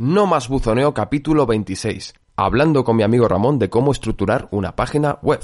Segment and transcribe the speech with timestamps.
[0.00, 5.18] No más buzoneo capítulo 26, hablando con mi amigo Ramón de cómo estructurar una página
[5.22, 5.40] web.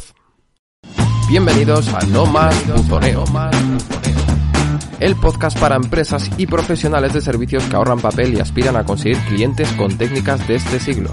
[1.29, 3.25] Bienvenidos a No más buzoneo.
[5.01, 9.19] El podcast para empresas y profesionales de servicios que ahorran papel y aspiran a conseguir
[9.27, 11.11] clientes con técnicas de este siglo.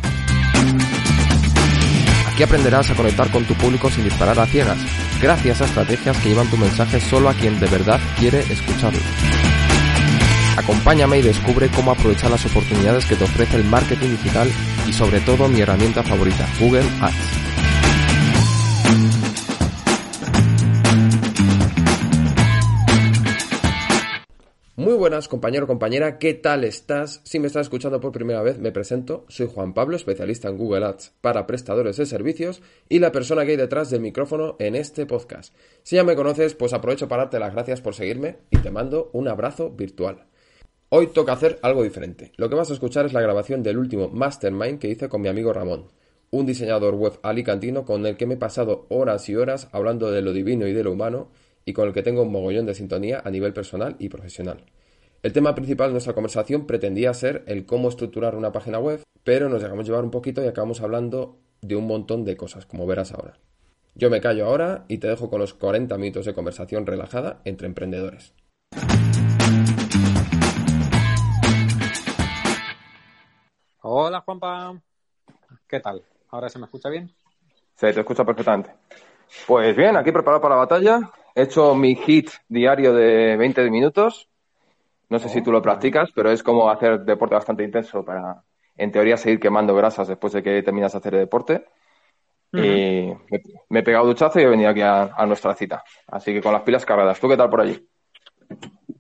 [2.31, 4.77] Aquí aprenderás a conectar con tu público sin disparar a ciegas,
[5.19, 8.99] gracias a estrategias que llevan tu mensaje solo a quien de verdad quiere escucharlo.
[10.57, 14.51] Acompáñame y descubre cómo aprovechar las oportunidades que te ofrece el marketing digital
[14.87, 17.41] y sobre todo mi herramienta favorita, Google Ads.
[24.75, 27.21] Muy buenas compañero compañera, ¿qué tal estás?
[27.23, 30.85] Si me estás escuchando por primera vez, me presento, soy Juan Pablo, especialista en Google
[30.85, 35.05] Ads para prestadores de servicios y la persona que hay detrás del micrófono en este
[35.05, 35.53] podcast.
[35.83, 39.11] Si ya me conoces, pues aprovecho para darte las gracias por seguirme y te mando
[39.13, 40.25] un abrazo virtual.
[40.93, 42.33] Hoy toca hacer algo diferente.
[42.35, 45.29] Lo que vas a escuchar es la grabación del último Mastermind que hice con mi
[45.29, 45.85] amigo Ramón,
[46.31, 50.21] un diseñador web alicantino con el que me he pasado horas y horas hablando de
[50.21, 51.29] lo divino y de lo humano
[51.63, 54.65] y con el que tengo un mogollón de sintonía a nivel personal y profesional.
[55.23, 59.47] El tema principal de nuestra conversación pretendía ser el cómo estructurar una página web, pero
[59.47, 63.13] nos dejamos llevar un poquito y acabamos hablando de un montón de cosas, como verás
[63.13, 63.39] ahora.
[63.95, 67.67] Yo me callo ahora y te dejo con los 40 minutos de conversación relajada entre
[67.67, 68.33] emprendedores.
[73.83, 74.79] Hola Juanpa,
[75.67, 76.03] ¿qué tal?
[76.29, 77.11] ¿Ahora se me escucha bien?
[77.75, 78.69] Sí, te escucha perfectamente.
[79.47, 80.99] Pues bien, aquí preparado para la batalla.
[81.33, 84.29] He hecho mi hit diario de 20 minutos.
[85.09, 88.43] No sé si tú lo practicas, pero es como hacer deporte bastante intenso para,
[88.77, 91.65] en teoría, seguir quemando grasas después de que terminas de hacer el deporte.
[92.53, 92.59] Y
[93.69, 95.83] me, he pegado duchazo y he venido aquí a, a nuestra cita.
[96.05, 97.19] Así que con las pilas cargadas.
[97.19, 97.83] ¿Tú qué tal por allí?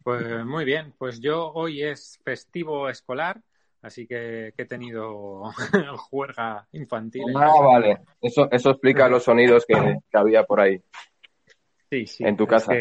[0.03, 0.95] Pues muy bien.
[0.97, 3.41] Pues yo hoy es festivo escolar
[3.81, 5.43] Así que, he tenido
[6.09, 7.23] juerga infantil.
[7.35, 8.01] Ah, vale.
[8.21, 10.81] Eso, eso explica los sonidos que, había por ahí.
[11.89, 12.23] Sí, sí.
[12.23, 12.73] En tu casa.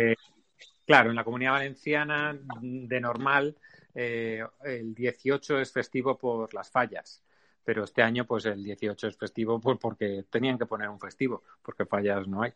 [0.86, 3.56] claro, en la comunidad valenciana, de normal,
[3.94, 7.22] eh, el 18 es festivo por las fallas.
[7.64, 11.86] Pero este año, pues el 18 es festivo porque tenían que poner un festivo, porque
[11.86, 12.50] fallas no hay.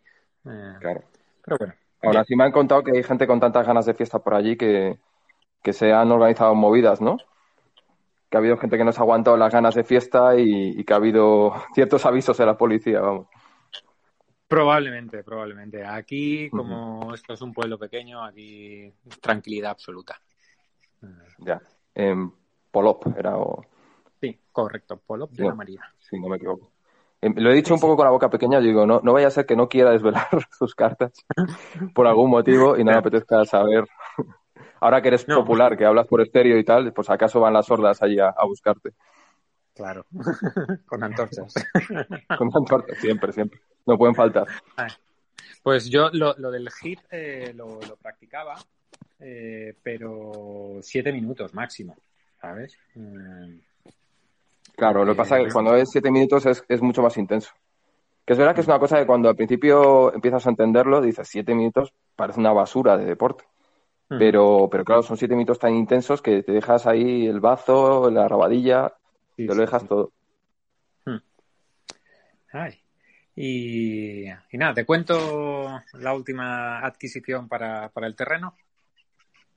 [0.44, 1.03] Eh, claro.
[1.43, 1.75] Pero bueno.
[2.03, 4.56] Ahora sí me han contado que hay gente con tantas ganas de fiesta por allí
[4.56, 4.99] que,
[5.62, 7.16] que se han organizado movidas, ¿no?
[8.34, 10.97] Que ha habido gente que nos ha aguantado las ganas de fiesta y, que ha
[10.97, 13.28] habido ciertos avisos de la policía, vamos.
[14.49, 15.84] Probablemente, probablemente.
[15.84, 18.93] Aquí, como esto es un pueblo pequeño, aquí
[19.23, 20.21] tranquilidad absoluta.
[21.39, 21.62] Ya.
[21.94, 22.33] En
[22.73, 23.65] Polop era o...
[24.21, 25.00] Sí, correcto.
[25.06, 25.83] Polop de la María.
[26.00, 26.73] Sí, no me equivoco.
[27.21, 29.31] Em, lo he dicho un poco con la boca pequeña, digo, no, no vaya a
[29.31, 30.27] ser que no quiera desvelar
[30.59, 31.12] sus cartas
[31.94, 33.84] por algún motivo y no me apetezca saber
[34.81, 38.03] Ahora que eres popular, que hablas por estéreo y tal, pues acaso van las sordas
[38.03, 38.91] allí a, buscarte.
[39.75, 40.06] Claro,
[40.87, 41.54] con antorchas.
[42.38, 43.60] con antorchas, siempre, siempre.
[43.87, 44.47] No pueden faltar.
[45.62, 48.54] Pues yo lo, del hit eh, lo, practicaba,
[49.20, 51.97] eh, pero siete minutos máximo,
[52.41, 52.78] ¿sabes?
[52.94, 53.59] Mm.
[54.76, 57.53] Claro, lo que pasa es que cuando es siete minutos es, es mucho más intenso.
[58.25, 61.28] Que es verdad que es una cosa que cuando al principio empiezas a entenderlo, dices
[61.28, 63.44] siete minutos, parece una basura de deporte.
[64.19, 68.28] Pero, pero claro, son siete minutos tan intensos que te dejas ahí el bazo, la
[68.28, 68.92] rabadilla,
[69.36, 70.12] te lo dejas todo.
[71.04, 71.19] Hmm.
[72.52, 72.80] Ay.
[73.36, 78.54] Y, nada, te cuento la última adquisición para, para el terreno.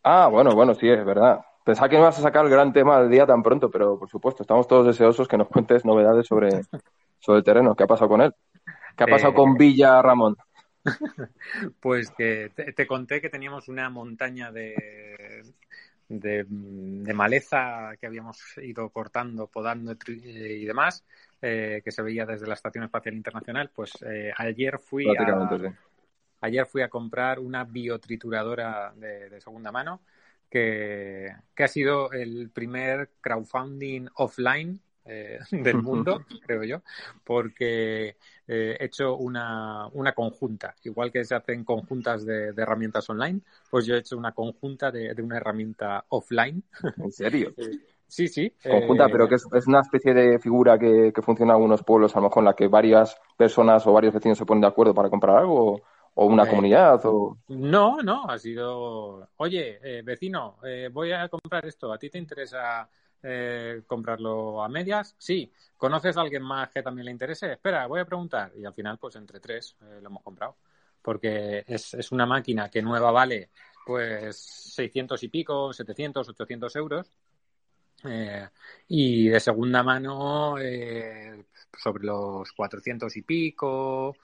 [0.03, 1.41] Ah, bueno, bueno, sí, es verdad.
[1.63, 4.09] Pensaba que no vas a sacar el gran tema del día tan pronto, pero por
[4.09, 6.49] supuesto, estamos todos deseosos que nos cuentes novedades sobre,
[7.19, 7.75] sobre el terreno.
[7.75, 8.33] ¿Qué ha pasado con él?
[8.95, 10.37] ¿Qué ha pasado con eh, Villa Ramón?
[11.79, 15.43] Pues que te, conté que teníamos una montaña de,
[16.07, 16.45] de,
[17.13, 21.03] maleza que habíamos ido cortando, podando y demás,
[21.41, 23.71] eh, que se veía desde la Estación Espacial Internacional.
[23.73, 25.75] Pues eh, ayer fui a,
[26.41, 30.01] ayer fui a comprar una biotrituradora de, de segunda mano
[30.49, 36.81] que, que, ha sido el primer crowdfunding offline eh, del mundo, creo yo,
[37.23, 38.17] porque
[38.47, 40.75] eh, he hecho una, una, conjunta.
[40.83, 45.15] Igual que se hacen conjuntas de, herramientas online, pues yo he hecho una conjunta de,
[45.21, 46.63] una herramienta offline.
[46.97, 47.53] ¿En serio?
[48.07, 48.53] Eh, sí, sí.
[48.63, 52.29] Conjunta, pero que es, una especie de figura que, funciona en algunos pueblos, a lo
[52.29, 55.37] mejor en la que varias personas o varios vecinos se ponen de acuerdo para comprar
[55.37, 55.81] algo.
[56.19, 56.99] ¿O una comunidad?
[57.03, 57.37] O...
[57.49, 60.55] No, no, ha sido, oye, vecino,
[60.91, 62.89] voy a comprar esto, ¿a ti te interesa
[63.23, 65.15] eh, comprarlo a medias?
[65.17, 65.51] Sí.
[65.75, 67.53] ¿Conoces a alguien más que también le interese?
[67.53, 68.51] Espera, voy a preguntar.
[68.55, 70.57] Y al final, pues entre tres eh, lo hemos comprado.
[71.01, 73.51] Porque es, es, una máquina que nueva vale
[73.85, 74.37] pues
[74.75, 77.11] 600 y pico, 700, 800 euros.
[78.03, 78.47] Eh,
[78.89, 80.55] y de segunda mano
[81.77, 84.15] sobre los 400 y pico,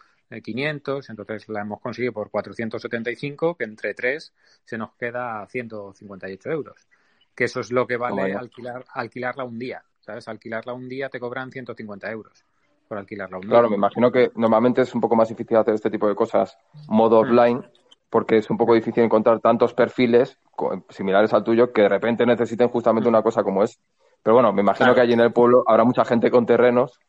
[0.42, 4.34] 500, entonces la hemos conseguido por 475, que entre tres
[4.66, 6.88] se nos queda 158 euros.
[7.36, 10.28] Que eso es lo que vale alquilar, alquilarla un día, ¿sabes?
[10.28, 12.46] Alquilarla un día te cobran 150 euros
[12.88, 13.50] por alquilarla un día.
[13.50, 16.58] Claro, me imagino que normalmente es un poco más difícil hacer este tipo de cosas
[16.88, 17.26] modo mm.
[17.26, 17.66] offline,
[18.10, 20.38] porque es un poco difícil encontrar tantos perfiles
[20.90, 23.80] similares al tuyo que de repente necesiten justamente una cosa como es.
[24.22, 27.00] Pero bueno, me imagino que allí en el pueblo habrá mucha gente con terrenos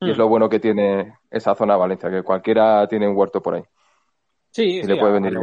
[0.00, 0.20] y es mm.
[0.20, 3.62] lo bueno que tiene esa zona de Valencia, que cualquiera tiene un huerto por ahí.
[4.50, 5.38] Sí, le puede venir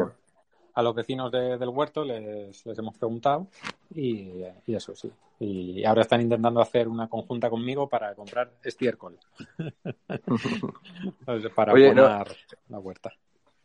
[0.76, 3.48] a los vecinos del huerto les, hemos preguntado
[3.94, 5.12] y, eso sí.
[5.40, 9.18] Y ahora están intentando hacer una conjunta conmigo para comprar estiércol.
[11.56, 13.12] para poner la huerta.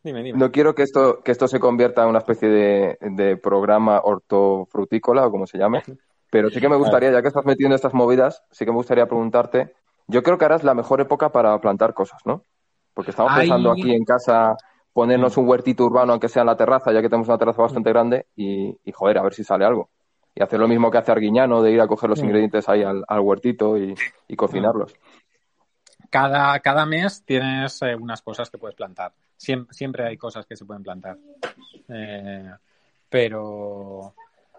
[0.03, 0.39] Dime, dime.
[0.39, 5.27] No quiero que esto, que esto se convierta en una especie de, de programa hortofrutícola
[5.27, 5.83] o como se llame,
[6.31, 9.05] pero sí que me gustaría, ya que estás metiendo estas movidas, sí que me gustaría
[9.05, 9.75] preguntarte
[10.11, 12.43] yo creo que ahora es la mejor época para plantar cosas, ¿no?
[12.93, 14.55] Porque estamos pensando aquí en casa
[14.93, 17.89] ponernos un huertito urbano, aunque sea en la terraza, ya que tenemos una terraza bastante
[17.89, 19.89] grande, y, joder, a ver si sale algo.
[20.35, 23.19] Y hacer lo mismo que hace Arguiñano, de ir a coger los ingredientes ahí al,
[23.19, 23.95] huertito y,
[24.35, 24.93] cocinarlos.
[26.09, 29.13] Cada, cada mes tienes eh, unas cosas que puedes plantar.
[29.37, 31.17] Siempre, hay cosas que se pueden plantar.
[31.87, 32.51] Eh,
[33.09, 34.13] pero.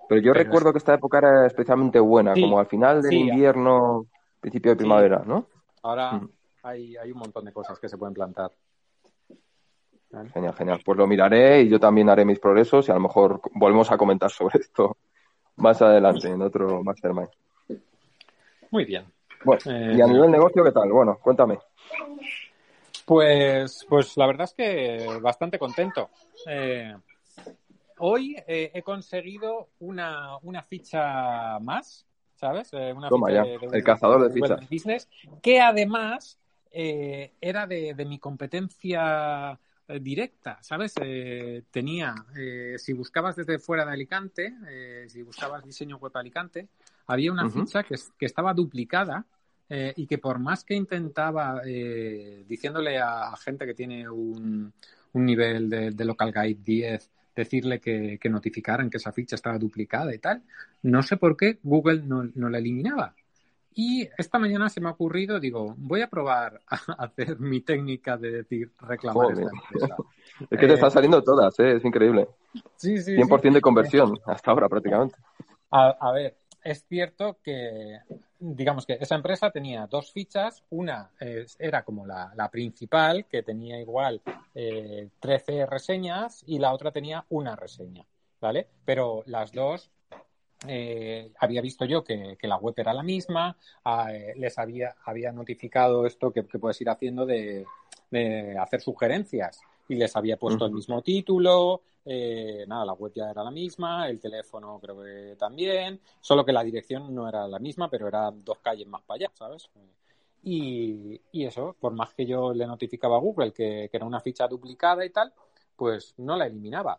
[0.08, 4.06] Pero yo recuerdo que esta época era especialmente buena, como al final del invierno,
[4.40, 5.46] principio de primavera, ¿no?
[5.82, 6.30] Ahora mm.
[6.64, 8.50] hay, hay un montón de cosas que se pueden plantar.
[10.32, 10.80] Genial, genial.
[10.84, 13.96] Pues lo miraré y yo también haré mis progresos y a lo mejor volvemos a
[13.96, 14.96] comentar sobre esto
[15.56, 17.28] más adelante en otro Mastermind.
[18.70, 19.04] Muy bien.
[19.44, 20.90] Bueno, y a eh, nivel negocio, ¿qué tal?
[20.92, 21.58] Bueno, cuéntame.
[23.04, 26.10] Pues, pues la verdad es que bastante contento.
[26.46, 26.94] Eh,
[27.98, 32.06] hoy eh, he conseguido una, una ficha más
[32.42, 32.70] ¿sabes?
[32.72, 33.08] Eh, una
[33.72, 34.68] el cazador de, fichas.
[34.68, 35.08] Business,
[35.40, 36.40] que además
[36.72, 39.60] eh, era de, mi competencia
[39.92, 40.94] eh, directa, ¿sabes?
[41.70, 42.14] tenía,
[42.76, 44.54] si buscabas desde fuera de Alicante,
[45.08, 46.68] si buscabas diseño web Alicante,
[47.06, 49.26] había una ficha que, estaba duplicada
[49.68, 54.72] y que por más que intentaba diciéndole a, gente que tiene un,
[55.14, 60.18] nivel de, de, Local Guide 10 decirle que, notificaran que esa ficha estaba duplicada y
[60.18, 60.42] tal.
[60.82, 63.14] No sé por qué Google no, la eliminaba.
[63.74, 68.16] Y esta mañana se me ha ocurrido, digo, voy a probar a hacer mi técnica
[68.16, 69.96] de decir reclamar esta empresa.
[70.50, 71.76] Es que te están eh, saliendo todas, ¿eh?
[71.76, 72.28] es increíble.
[72.76, 75.14] Sí, sí, 100% de conversión hasta ahora prácticamente.
[75.70, 77.98] a, ver, es cierto que,
[78.38, 80.62] digamos que esa empresa tenía dos fichas.
[80.70, 81.10] Una
[81.58, 84.20] era como la, principal, que tenía igual
[84.54, 88.04] eh, 13 reseñas, y la otra tenía una reseña,
[88.40, 88.68] ¿vale?
[88.84, 89.90] Pero las dos
[90.68, 95.32] eh, había visto yo que, la web era la misma, ah, eh, les había, había
[95.32, 97.66] notificado esto que, puedes ir haciendo de,
[98.60, 103.42] hacer sugerencias y les había puesto el mismo título, eh, nada, la web ya era
[103.42, 107.88] la misma, el teléfono creo que también, solo que la dirección no era la misma,
[107.88, 109.70] pero eran dos calles más para allá, ¿sabes?
[110.44, 115.04] Y, eso, por más que yo le notificaba a Google que, era una ficha duplicada
[115.04, 115.32] y tal,
[115.76, 116.98] pues no la eliminaba.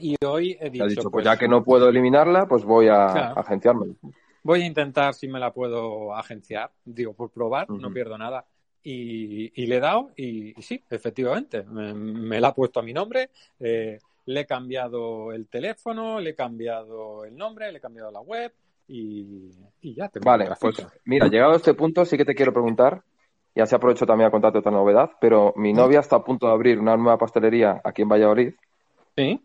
[0.00, 3.96] Y hoy he dicho, pues, pues, ya que no puedo eliminarla, pues voy a agenciarme.
[4.42, 8.44] Voy a intentar si me la puedo agenciar, digo, por probar, no pierdo nada.
[8.82, 13.98] Y, le he dado y, sí, efectivamente, me, la ha puesto a mi nombre, eh,
[14.26, 18.52] le he cambiado el teléfono, le he cambiado el nombre, le he cambiado la web
[18.86, 19.50] y,
[19.82, 20.08] ya.
[20.08, 23.02] Tengo vale, pues mira, llegado a este punto sí que te quiero preguntar,
[23.54, 26.52] ya se aprovecho también a contarte otra novedad, pero mi novia está a punto de
[26.52, 28.54] abrir una nueva pastelería aquí en Valladolid.
[29.16, 29.42] Sí.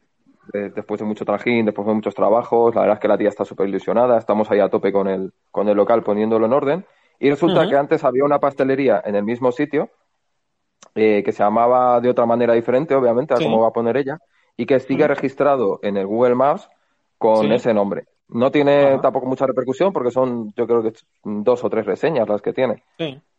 [0.52, 3.46] Después de mucho trajín, después de muchos trabajos, la verdad es que la tía está
[3.46, 6.86] súper ilusionada, estamos ahí a tope con el, con el local poniéndolo en orden.
[7.20, 9.90] Y resulta que antes había una pastelería en el mismo sitio
[10.96, 14.20] eh, que se llamaba de otra manera diferente, obviamente, a cómo va a poner ella,
[14.58, 16.70] y que sigue registrado en el Google Maps
[17.18, 18.06] con ese nombre.
[18.28, 22.42] No tiene tampoco mucha repercusión porque son, yo creo que dos o tres reseñas las
[22.42, 22.84] que tiene.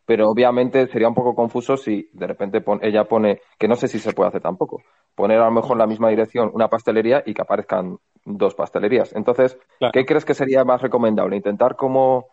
[0.07, 3.99] Pero obviamente sería un poco confuso si de repente ella pone, que no sé si
[3.99, 4.83] se puede hacer tampoco,
[5.15, 9.15] poner a lo mejor en la misma dirección una pastelería y que aparezcan dos pastelerías.
[9.15, 9.59] Entonces,
[9.93, 11.37] ¿qué crees que sería más recomendable?
[11.37, 12.27] ¿Intentar como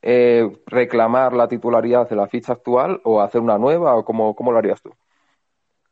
[0.00, 4.52] eh, reclamar la titularidad de la ficha actual o hacer una nueva o cómo, cómo
[4.52, 4.90] lo harías tú?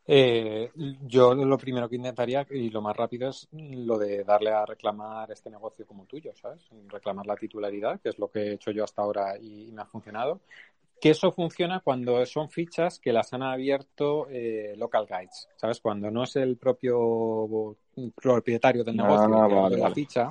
[0.09, 0.71] Eh,
[1.03, 5.33] yo lo primero que intentaría y lo más rápido es lo de darle a reclamar
[5.33, 6.65] este negocio como tuyo, ¿sabes?
[6.87, 9.87] Reclamar la titularidad, que es lo que he hecho yo hasta ahora y, me ha
[9.87, 10.41] funcionado.
[11.01, 15.81] Que eso funciona cuando son fichas que las han abierto eh, local guides, ¿sabes?
[15.81, 17.77] Cuando no es el propio
[18.15, 20.29] propietario del negocio ah, de la ficha,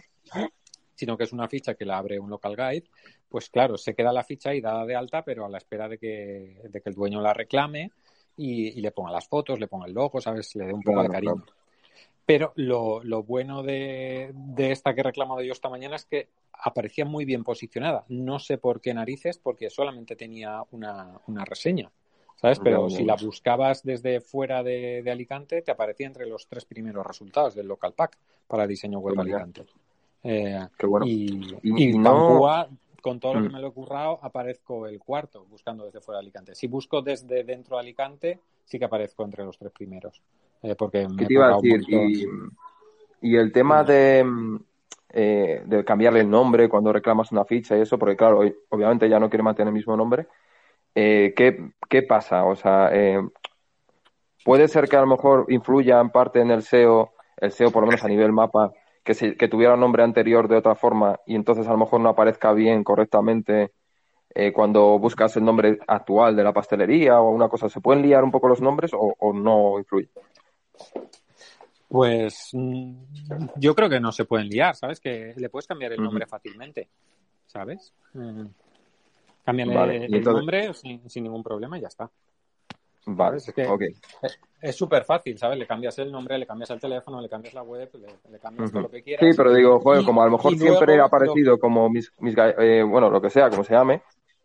[0.96, 2.90] sino que es una ficha que la abre un local guide,
[3.30, 5.98] pues claro, se queda la ficha ahí dada de alta, pero a la espera de
[5.98, 7.92] que, de que el dueño la reclame
[8.38, 10.56] y, le ponga las fotos, le ponga el logo, ¿sabes?
[10.56, 11.44] Le dé un poco de cariño.
[12.26, 16.30] Pero lo, lo bueno de, de, esta que he reclamado yo esta mañana es que
[16.52, 18.04] aparecía muy bien posicionada.
[18.08, 21.92] No sé por qué narices, porque solamente tenía una, una reseña.
[22.38, 22.60] ¿Sabes?
[22.60, 27.06] Pero si la buscabas desde fuera de, de, Alicante, te aparecía entre los tres primeros
[27.06, 28.18] resultados del local pack
[28.48, 29.66] para diseño web Alicante.
[30.24, 31.06] Eh, Qué bueno.
[31.06, 31.94] Y, y, y
[33.06, 33.54] con todo lo que mm.
[33.54, 36.56] me lo he currado, aparezco el cuarto buscando desde fuera de Alicante.
[36.56, 40.24] Si busco desde dentro de Alicante, sí que aparezco entre los tres primeros.
[40.66, 41.84] Eh, porque ¿Qué te iba a decir?
[43.22, 44.24] Y, el tema de,
[45.10, 49.20] eh, de cambiarle el nombre cuando reclamas una ficha y eso, porque claro, obviamente ya
[49.20, 50.28] no quiere mantener el mismo nombre.
[50.94, 52.46] Eh, ¿qué, ¿qué, pasa?
[52.46, 52.92] O sea,
[54.44, 57.82] puede ser que a lo mejor influya en parte en el SEO, el SEO por
[57.82, 58.72] lo menos a nivel mapa,
[59.04, 62.10] que, que tuviera un nombre anterior de otra forma y entonces a lo mejor no
[62.10, 63.72] aparezca bien correctamente
[64.38, 67.70] eh, cuando buscas el nombre actual de la pastelería o una cosa.
[67.70, 70.10] ¿Se pueden liar un poco los nombres o, no influye?
[71.88, 72.94] Pues mm,
[73.56, 75.00] yo creo que no se pueden liar, ¿sabes?
[75.00, 76.90] Que le puedes cambiar el nombre fácilmente,
[77.46, 77.94] ¿sabes?
[78.14, 78.46] Mm.
[79.44, 82.10] Cámbiale el nombre sin, sin, ningún problema y ya está.
[83.08, 83.38] Vale,
[84.62, 85.60] es súper fácil, ¿sabes?
[85.60, 87.88] Le cambias el nombre, le cambias el teléfono, le cambias la web,
[88.32, 89.24] le, cambias todo lo que quieras.
[89.24, 93.12] Sí, pero digo, joder, como a lo mejor siempre ha aparecido como mis, eh, bueno,
[93.12, 94.02] lo que sea, como se llame,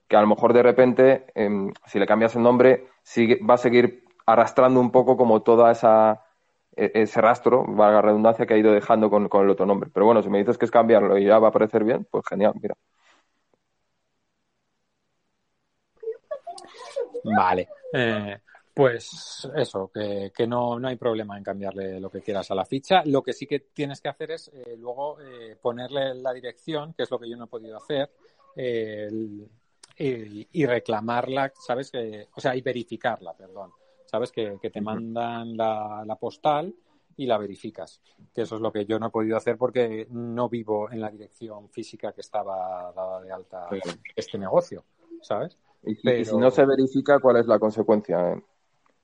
[0.07, 3.59] que a lo mejor de repente, em, si le cambias el nombre, sigue, va a
[3.59, 6.25] seguir arrastrando un poco como toda esa
[6.77, 9.91] e, ese rastro, valga la redundancia, que ha ido dejando con, con el otro nombre.
[9.93, 12.25] Pero bueno, si me dices que es cambiarlo y ya va a aparecer bien, pues
[12.29, 12.75] genial, mira.
[17.25, 17.69] Vale.
[17.93, 18.39] Eh,
[18.73, 22.65] pues eso, que, que no, no, hay problema en cambiarle lo que quieras a la
[22.65, 23.03] ficha.
[23.05, 27.03] Lo que sí que tienes que hacer es eh, luego eh, ponerle la dirección, que
[27.03, 28.11] es lo que yo no he podido hacer,
[29.97, 31.91] y reclamarla, ¿sabes?
[31.91, 33.71] Que, o sea, y verificarla, perdón.
[34.11, 34.33] ¿Sabes?
[34.33, 36.75] Que, que te mandan la, la, postal
[37.17, 38.01] y la verificas.
[38.35, 41.11] Que eso es lo que yo no he podido hacer porque no vivo en la
[41.11, 43.69] dirección física que estaba dada de alta
[44.17, 44.85] este negocio,
[45.23, 45.57] ¿sabes?
[45.85, 48.33] Y, si no se verifica, ¿cuál es la consecuencia?
[48.33, 48.43] O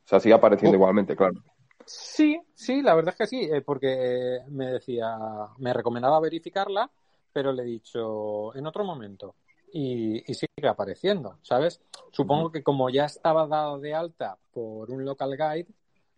[0.05, 1.41] sea, sigue apareciendo igualmente, claro.
[1.85, 5.17] Sí, sí, la verdad es que sí, eh, porque me decía,
[5.59, 6.91] me recomendaba verificarla,
[7.33, 9.37] pero le he dicho en otro momento.
[9.79, 11.83] Y, sigue apareciendo, ¿sabes?
[12.11, 15.67] Supongo que como ya estaba dado de alta por un local guide,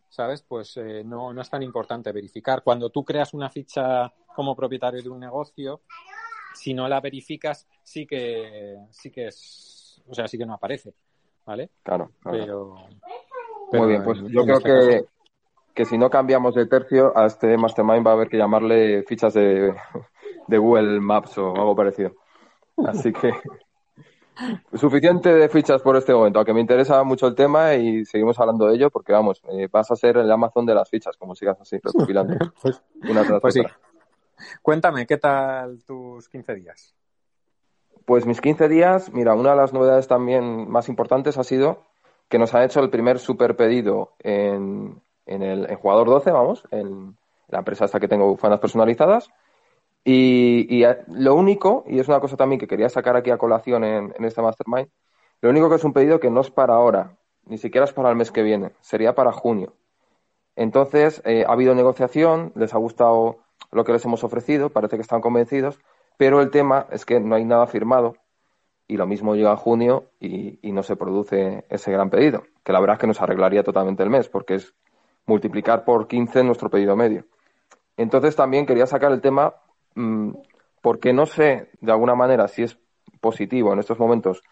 [0.09, 0.43] ¿sabes?
[0.43, 2.63] Pues eh, no, no es tan importante verificar.
[2.63, 5.81] Cuando tú creas una ficha como propietario de un negocio,
[6.55, 10.95] si no la verificas, sí que, sí que es, o sea, sí que no aparece,
[11.45, 11.71] ¿vale?
[11.83, 12.39] Claro, claro.
[12.39, 12.75] Pero,
[13.73, 15.05] muy bien, pues yo creo que,
[15.75, 19.35] que si no cambiamos de tercio, a este Mastermind va a haber que llamarle fichas
[19.35, 19.75] de,
[20.47, 22.13] de Google Maps o algo parecido.
[22.87, 23.33] Así que
[24.75, 28.67] suficiente de fichas por este momento, aunque me interesa mucho el tema y seguimos hablando
[28.67, 31.61] de ello porque, vamos, eh, vas a ser el Amazon de las fichas, como sigas
[31.61, 32.37] así, recopilando.
[32.63, 33.63] pues, una tras pues sí.
[34.63, 36.95] Cuéntame, ¿qué tal tus 15 días?
[38.05, 41.83] Pues mis 15 días, mira, una de las novedades también más importantes ha sido
[42.29, 47.17] que nos ha hecho el primer super pedido en, en el jugador 12, vamos, en
[47.49, 49.31] la empresa esta que tengo bufandas personalizadas.
[50.05, 54.15] Y, lo único, y es una cosa también que quería sacar aquí a colación en,
[54.17, 54.89] en este Mastermind,
[55.41, 58.11] lo único que es un pedido que no es para ahora, ni siquiera es para
[58.11, 59.75] el mes que viene, sería para junio.
[60.57, 63.39] Entonces, eh, ha habido negociación, les ha gustado
[63.71, 65.79] lo que les hemos ofrecido, parece que están convencidos,
[66.17, 68.17] pero el tema es que no hay nada firmado
[68.89, 72.81] y lo mismo llega a junio y, no se produce ese gran pedido, que la
[72.81, 74.75] verdad es que nos arreglaría totalmente el mes, porque es
[75.27, 77.25] multiplicar por 15 nuestro pedido medio.
[77.97, 79.55] Entonces también quería sacar el tema
[80.81, 82.79] porque no sé de alguna manera si es
[83.21, 84.43] positivo en estos momentos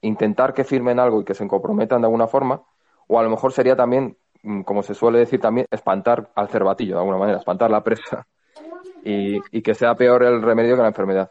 [0.00, 2.62] intentar que firmen algo y que se comprometan de alguna forma,
[3.08, 6.94] o a lo mejor sería también, mm, como se suele decir también, espantar al cervatillo
[6.94, 8.26] de alguna manera, espantar la presa
[9.04, 11.30] y, y que sea peor el remedio que la enfermedad.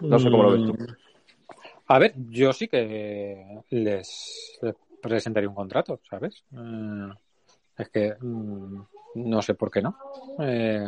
[0.00, 0.72] No sé cómo lo ves tú.
[0.72, 0.86] Mm,
[1.86, 4.58] a ver, yo sí que les,
[5.02, 6.44] presentaría un contrato, ¿sabes?
[7.76, 8.82] Es que mm,
[9.16, 9.96] no sé por qué no.
[10.40, 10.86] Eh,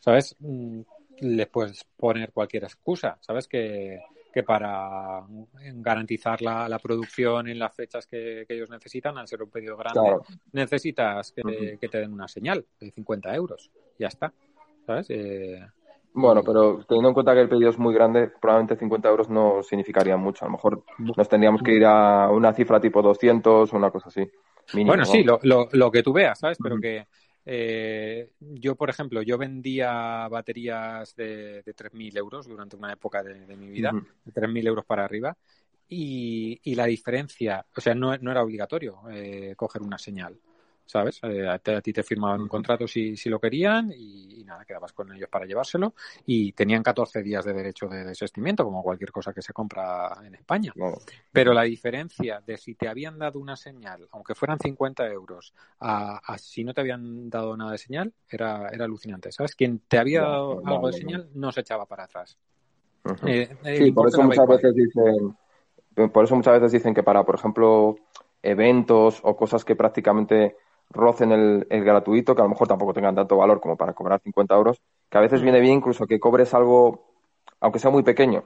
[0.00, 0.36] ¿Sabes?
[1.20, 3.46] Les puedes poner cualquier excusa, ¿sabes?
[3.46, 4.00] Que,
[4.32, 5.22] que para
[5.74, 10.16] garantizar la, la, producción en las fechas que, ellos necesitan, al ser un pedido grande,
[10.52, 13.70] necesitas que, que, te den una señal de 50 euros.
[13.98, 14.32] Ya está.
[14.86, 15.06] ¿Sabes?
[15.10, 15.64] Eh,
[16.14, 19.62] bueno, pero teniendo en cuenta que el pedido es muy grande, probablemente 50 euros no
[19.64, 20.44] significaría mucho.
[20.44, 24.08] A lo mejor nos tendríamos que ir a una cifra tipo 200 o una cosa
[24.08, 24.30] así.
[24.84, 26.58] bueno, sí, lo, lo, lo, que tú veas, ¿sabes?
[26.62, 27.06] Pero que,
[27.46, 33.56] eh, yo, por ejemplo, yo vendía baterías de, de 3.000 euros durante una época de,
[33.56, 33.92] mi vida,
[34.24, 35.36] de 3.000 euros para arriba,
[35.88, 40.36] y, la diferencia, o sea, no, no era obligatorio eh, coger una señal.
[40.86, 41.20] ¿Sabes?
[41.22, 45.12] Eh, a, ti te firmaban un contrato si, si lo querían y, nada, quedabas con
[45.12, 45.94] ellos para llevárselo
[46.26, 50.34] y tenían 14 días de derecho de desestimiento, como cualquier cosa que se compra en
[50.34, 50.72] España.
[51.32, 56.36] Pero la diferencia de si te habían dado una señal, aunque fueran 50 euros, a,
[56.38, 59.54] si no te habían dado nada de señal, era, era alucinante, ¿sabes?
[59.54, 62.38] Quien te había dado algo de señal no se echaba para atrás.
[63.26, 65.36] Eh, sí, por eso muchas veces dicen,
[66.12, 67.96] por eso muchas veces dicen que para, por ejemplo,
[68.42, 70.56] eventos o cosas que prácticamente
[70.94, 74.20] rocen el, el, gratuito, que a lo mejor tampoco tengan tanto valor como para cobrar
[74.20, 77.06] 50 euros, que a veces viene bien incluso que cobres algo,
[77.60, 78.44] aunque sea muy pequeño,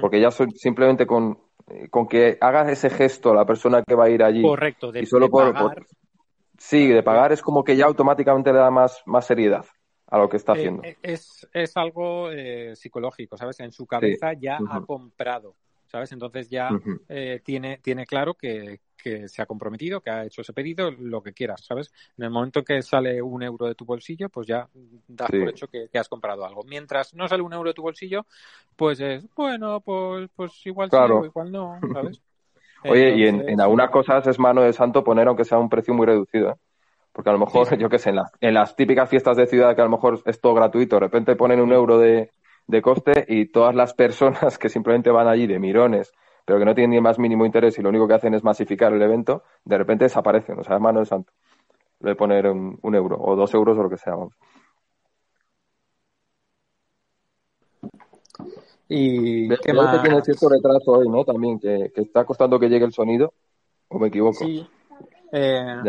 [0.00, 1.38] porque ya simplemente con,
[1.90, 4.42] con que hagas ese gesto la persona que va a ir allí.
[4.42, 5.84] Correcto, de, y solo pagar.
[6.58, 9.66] sí, de pagar es como que ya automáticamente le da más, más seriedad
[10.06, 10.84] a lo que está eh, haciendo.
[10.84, 13.60] Eh, es, es algo eh, psicológico, ¿sabes?
[13.60, 15.54] En su cabeza ya ha comprado
[15.94, 16.10] ¿sabes?
[16.10, 16.70] Entonces ya
[17.08, 18.80] eh, tiene, tiene claro que,
[19.28, 21.92] se ha comprometido, que ha hecho ese pedido, lo que quieras, ¿sabes?
[22.16, 24.66] En el momento que sale un euro de tu bolsillo, pues ya
[25.06, 26.64] das por hecho que, has comprado algo.
[26.64, 28.26] Mientras no sale un euro de tu bolsillo,
[28.74, 32.20] pues es, bueno, pues, pues igual sí o igual no, ¿sabes?
[32.82, 35.94] Oye, y en, en, algunas cosas es mano de santo poner, aunque sea un precio
[35.94, 36.56] muy reducido, ¿eh?
[37.12, 39.82] Porque a lo mejor, yo qué sé, en, en las típicas fiestas de ciudad que
[39.82, 42.30] a lo mejor es todo gratuito, de repente ponen un euro de,
[42.66, 46.12] de coste y todas las personas que simplemente van allí de mirones,
[46.44, 48.92] pero que no tienen ni más mínimo interés y lo único que hacen es masificar
[48.92, 50.58] el evento, de repente desaparecen.
[50.58, 51.32] O sea, mano de santo.
[52.00, 54.14] Le voy a poner un, euro o dos euros o lo que sea.
[58.88, 61.24] Y ¿Qué que tiene cierto retraso hoy, ¿no?
[61.24, 63.32] También, que, está costando que llegue el sonido,
[63.88, 64.44] o me equivoco.
[64.44, 64.68] Sí.
[65.32, 65.82] Eh,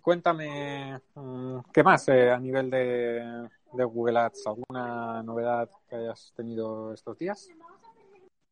[0.00, 4.46] cuéntame, mm, ¿qué más eh, a nivel de, de Google Ads?
[4.46, 7.48] ¿Alguna novedad que hayas tenido estos días?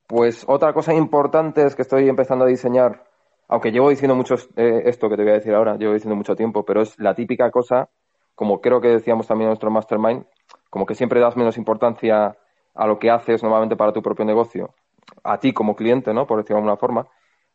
[0.07, 3.05] Pues otra cosa importante es que estoy empezando a diseñar,
[3.49, 6.35] aunque llevo diciendo mucho eh, esto que te voy a decir ahora, llevo diciendo mucho
[6.35, 7.91] tiempo, pero es la típica cosa,
[8.35, 10.25] como creo que decíamos también en nuestro mastermind,
[10.71, 12.37] como que siempre das menos importancia
[12.75, 14.75] a lo que haces normalmente para tu propio negocio,
[15.23, 16.27] a ti como cliente, ¿no?
[16.27, 17.07] Por decirlo de alguna forma,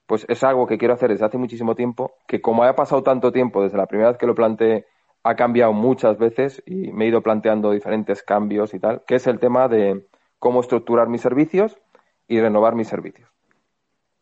[0.06, 3.32] pues es algo que quiero hacer desde hace muchísimo tiempo, que como haya pasado tanto
[3.32, 4.86] tiempo desde la primera vez que lo planteé
[5.24, 9.26] ha cambiado muchas veces y me he ido planteando diferentes cambios y tal, que es
[9.26, 11.80] el tema de cómo estructurar mis servicios
[12.28, 13.30] y renovar mis servicios.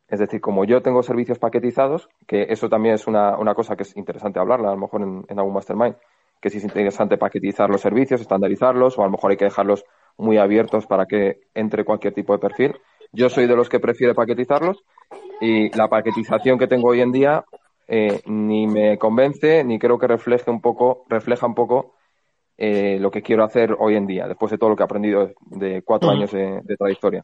[0.08, 3.98] Es decir, como yo tengo servicios paquetizados, que eso también es una, cosa que es
[3.98, 5.96] interesante hablarla, a lo mejor en, en, algún mastermind,
[6.39, 9.86] que si es interesante paquetizar los servicios, estandarizarlos, o a lo mejor hay que dejarlos
[10.17, 12.76] muy abiertos para que entre cualquier tipo de perfil.
[13.13, 14.84] Yo soy de los que prefiere paquetizarlos
[15.39, 17.45] y la paquetización que tengo hoy en día
[17.88, 21.93] eh, ni me convence ni creo que refleje un poco, refleja un poco
[22.58, 25.32] eh, lo que quiero hacer hoy en día, después de todo lo que he aprendido
[25.45, 27.23] de cuatro años de, trayectoria.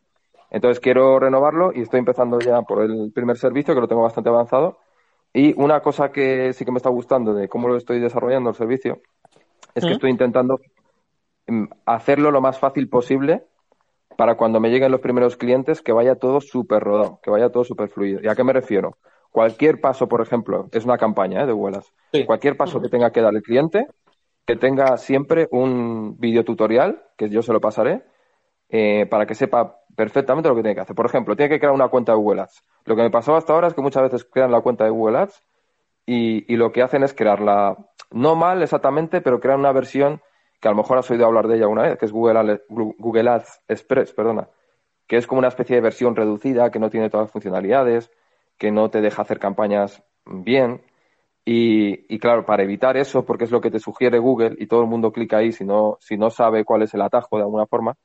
[0.52, 4.30] Entonces quiero renovarlo y estoy empezando ya por el primer servicio, que lo tengo bastante
[4.30, 4.78] avanzado.
[5.34, 8.56] Y una cosa que sí que me está gustando de cómo lo estoy desarrollando el
[8.56, 9.02] servicio
[9.74, 10.60] es que estoy intentando
[11.48, 13.49] mm, hacerlo lo más fácil posible
[14.20, 17.64] para cuando me lleguen los primeros clientes que vaya todo súper rodado, que vaya todo
[17.64, 18.20] súper fluido.
[18.22, 18.98] ¿Y a qué me refiero?
[19.32, 21.46] cualquier paso, por ejemplo, es una campaña ¿eh?
[21.46, 21.94] de vuelas,
[22.26, 23.88] cualquier paso que tenga que dar el cliente,
[24.46, 28.04] que tenga siempre un video tutorial, que yo se lo pasaré,
[28.68, 30.98] eh, para que sepa perfectamente lo que tiene que hacer.
[30.98, 32.66] Por ejemplo, tiene que crear una cuenta de Google Ads.
[32.84, 35.20] Lo que me pasó hasta ahora es que muchas veces crean la cuenta de Google
[35.20, 35.44] Ads
[36.06, 37.78] y, lo que hacen es crearla,
[38.12, 40.22] no mal exactamente, pero crean una versión
[40.60, 43.30] que a lo mejor has oído hablar de ella una vez, que es Google, Google
[43.30, 44.50] Ads Express, perdona,
[45.08, 48.12] que es como una especie de versión reducida, que no tiene todas las funcionalidades,
[48.58, 50.82] que no te deja hacer campañas bien.
[51.46, 54.88] Y, claro, para evitar eso, porque es lo que te sugiere Google y todo el
[54.88, 57.96] mundo clica ahí si no, si no sabe cuál es el atajo de alguna forma,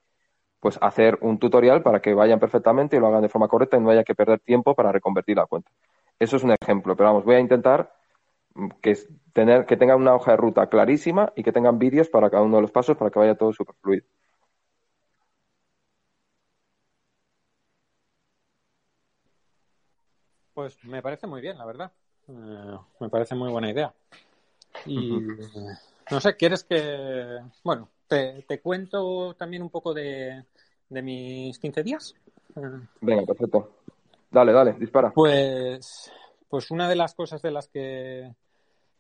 [0.61, 3.81] pues hacer un tutorial para que vayan perfectamente y lo hagan de forma correcta y
[3.81, 5.71] no haya que perder tiempo para reconvertir la cuenta.
[6.19, 7.93] Eso es un ejemplo, pero vamos, voy a intentar
[8.81, 8.97] que,
[9.33, 12.57] tener, que tengan una hoja de ruta clarísima y que tengan vídeos para cada uno
[12.57, 14.07] de los pasos para que vaya todo súper fluido.
[20.55, 21.93] Pues me parece muy bien, la verdad.
[22.29, 23.93] Eh, me parece muy buena idea.
[24.87, 25.21] Y
[26.11, 27.41] no sé, ¿quieres que...
[27.65, 30.45] Bueno, te, cuento también un poco de,
[30.91, 32.15] mis 15 días?
[33.01, 33.73] Venga, perfecto.
[34.31, 35.11] Dale, dale, dispara.
[35.13, 36.13] Pues,
[36.49, 38.33] pues una de las cosas de las que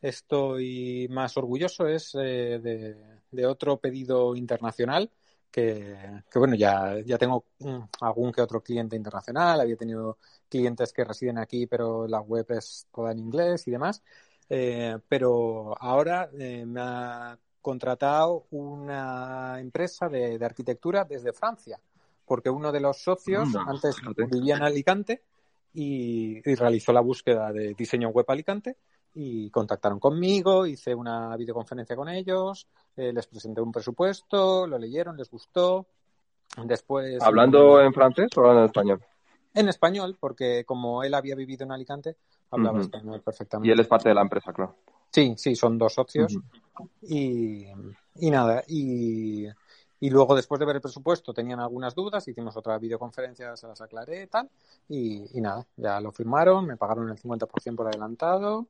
[0.04, 2.96] estoy más orgulloso es eh, de,
[3.30, 5.10] de, otro pedido internacional
[5.50, 5.96] que,
[6.34, 11.38] bueno, ya, ya tengo mm, algún que otro cliente internacional, había tenido clientes que residen
[11.38, 14.02] aquí, pero la web es toda en inglés y demás.
[14.50, 21.80] Eh, pero ahora eh, me ha contratado una empresa de, de, arquitectura desde Francia,
[22.26, 24.26] porque uno de los socios antes fíjate.
[24.26, 25.22] vivía en Alicante
[25.72, 28.76] y, y realizó la búsqueda de diseño web Alicante
[29.14, 35.16] y contactaron conmigo, hice una videoconferencia con ellos, eh, les presenté un presupuesto, lo leyeron,
[35.16, 35.86] les gustó.
[36.64, 37.22] Después.
[37.22, 39.04] ¿Hablando en francés o hablando en español?
[39.54, 42.16] En español, porque como él había vivido en Alicante,
[42.50, 43.68] hablaba español perfectamente.
[43.68, 44.76] Y él es parte de la empresa, claro.
[45.10, 46.36] Sí, sí, son dos socios.
[47.02, 47.66] Y,
[48.16, 49.46] y nada, y,
[50.00, 53.80] y luego después de ver el presupuesto tenían algunas dudas, hicimos otra videoconferencia, se las
[53.80, 54.50] aclaré y tal,
[54.88, 58.66] y, y nada, ya lo firmaron, me pagaron el 50% por adelantado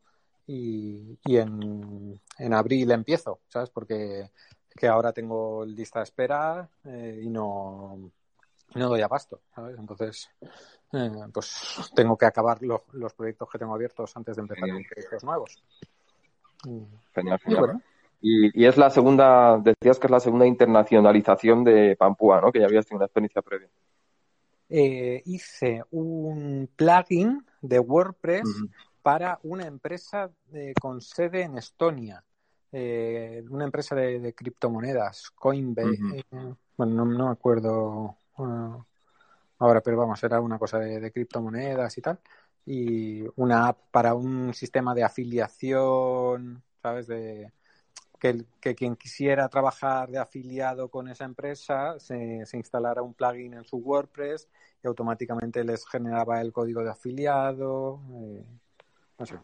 [0.47, 3.71] y, y en, en abril empiezo, ¿sabes?
[3.71, 4.31] Porque
[4.77, 8.11] que ahora tengo lista de espera eh, y no,
[8.75, 9.79] no doy abasto, ¿sabes?
[9.79, 10.29] Entonces,
[10.93, 14.83] eh, pues tengo que acabar los, los proyectos que tengo abiertos antes de empezar con
[14.85, 15.63] proyectos nuevos.
[17.15, 17.81] Genial, y bueno,
[18.21, 22.51] Y, y es la segunda, decías que es la segunda internacionalización de Pampúa, ¿no?
[22.51, 23.69] Que ya habías tenido una experiencia previa.
[24.69, 28.49] eh, hice un plugin de WordPress.
[29.05, 32.25] Para una empresa eh, con sede en Estonia,
[32.73, 36.25] eh, una empresa de, de criptomonedas, Coinbase.
[36.33, 38.83] Eh, bueno, no, no me acuerdo eh,
[39.59, 42.19] ahora, pero vamos, era una cosa de, de criptomonedas y tal.
[42.65, 47.07] Y una app para un sistema de afiliación, ¿sabes?
[47.07, 47.53] De,
[48.19, 53.65] que, quien quisiera trabajar de afiliado con esa empresa se, se instalara un plugin en
[53.65, 54.49] su WordPress
[54.83, 58.01] y automáticamente les generaba el código de afiliado.
[58.15, 58.47] eh,
[59.19, 59.39] no sé,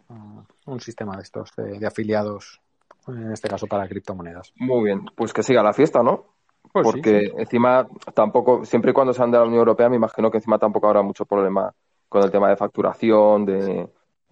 [0.66, 2.60] un, sistema de estos, de, de afiliados,
[3.08, 4.52] en este caso para criptomonedas.
[4.56, 6.34] Muy bien, pues que siga la fiesta, ¿no?
[6.72, 10.30] Pues sí, Porque encima tampoco, siempre y cuando sean de la Unión Europea, me imagino
[10.30, 11.72] que encima tampoco habrá mucho problema
[12.08, 13.88] con el tema de facturación, de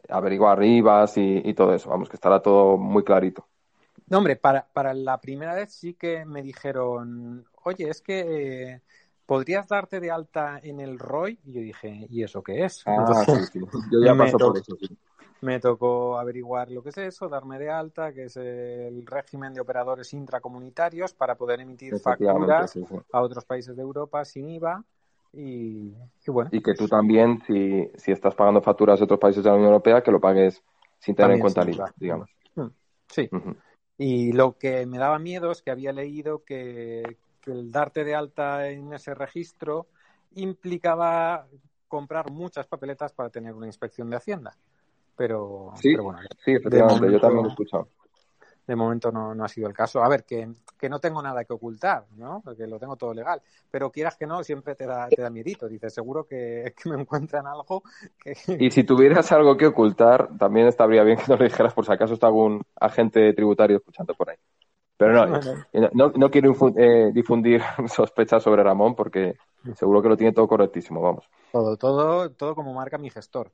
[0.08, 1.90] averiguar IVAs y, y todo eso.
[1.90, 3.46] Vamos, que estará todo muy clarito.
[4.08, 8.20] No, hombre, para, para la primera vez sí que me dijeron, oye, es que
[8.72, 8.80] eh,
[9.26, 11.38] podrías darte de alta en el ROI.
[11.44, 12.82] Y yo dije, ¿y eso qué es?
[12.86, 13.78] Entonces, sí, sí.
[13.92, 14.96] Yo ya paso por eso, sí.
[15.40, 19.60] Me tocó averiguar lo que es eso, darme de alta, que es el régimen de
[19.60, 22.96] operadores intracomunitarios para poder emitir facturas sí, sí.
[23.12, 24.84] a otros países de Europa sin IVA.
[25.32, 25.94] Y,
[26.26, 29.50] y bueno, Y que tú también, si, si estás pagando facturas de otros países de
[29.50, 30.62] la Unión Europea, que lo pagues
[30.98, 32.30] sin tener en cuenta el IVA, digamos.
[32.54, 32.68] Mm,
[33.08, 33.28] sí.
[33.98, 38.14] Y lo que me daba miedo es que había leído que, que el darte de
[38.14, 39.86] alta en ese registro
[40.34, 41.46] implicaba
[41.88, 44.56] comprar muchas papeletas para tener una inspección de Hacienda.
[45.18, 47.88] Pero, Sí, pero bueno, sí, efectivamente, momento- yo también lo he escuchado.
[48.66, 50.02] de momento no, no ha sido el caso.
[50.02, 52.42] A ver, que, que no tengo nada que ocultar, ¿no?
[52.44, 53.40] Porque lo tengo todo legal.
[53.70, 55.68] Pero quieras que no, siempre te da, te da miedito.
[55.68, 57.82] Dices, seguro que, que me encuentran algo
[58.18, 58.34] que...
[58.58, 61.92] Y si tuvieras algo que ocultar, también estaría bien que nos lo dijeras por si
[61.92, 64.36] acaso está algún agente tributario escuchando por ahí.
[64.98, 65.64] Pero no, Bueno.
[65.94, 69.36] no, no quiero eh, difundir sospechas sobre Ramón porque
[69.74, 71.24] seguro que lo tiene todo correctísimo, vamos.
[71.50, 73.52] Todo, todo, todo como marca mi gestor.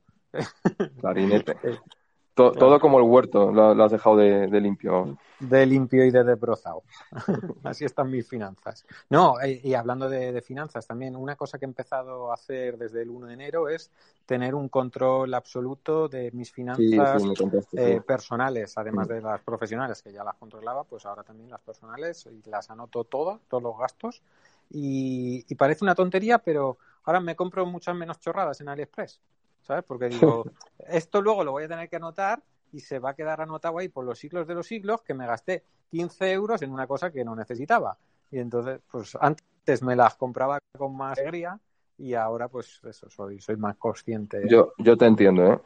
[0.99, 1.55] Clarinete.
[2.35, 5.17] To- Todo como el huerto, lo, lo has dejado de, de limpio.
[5.39, 6.83] De limpio y de desbrozado.
[7.63, 8.85] Así están mis finanzas.
[9.09, 12.77] No, eh, y hablando de, de finanzas también, una cosa que he empezado a hacer
[12.77, 13.91] desde el 1 de enero es
[14.25, 17.77] tener un control absoluto de mis finanzas sí, me contaste.
[17.77, 17.99] eh, sí.
[18.05, 19.11] personales, además Mm.
[19.13, 23.03] de las profesionales que ya las controlaba, pues ahora también las personales y las anoto
[23.03, 24.21] todas, todos los gastos.
[24.69, 29.19] Y, y parece una tontería, pero ahora me compro muchas menos chorradas en AliExpress,
[29.65, 29.83] ¿sabes?
[29.83, 30.45] Porque digo,
[30.87, 33.89] esto luego lo voy a tener que anotar y se va a quedar anotado ahí
[33.89, 37.23] por los siglos de los siglos que me gasté 15 euros en una cosa que
[37.23, 37.97] no necesitaba.
[38.31, 41.59] Y entonces, pues antes me las compraba con más alegría
[41.97, 44.43] y ahora pues eso, soy, soy más consciente.
[44.49, 45.59] Yo, yo te entiendo, ¿eh?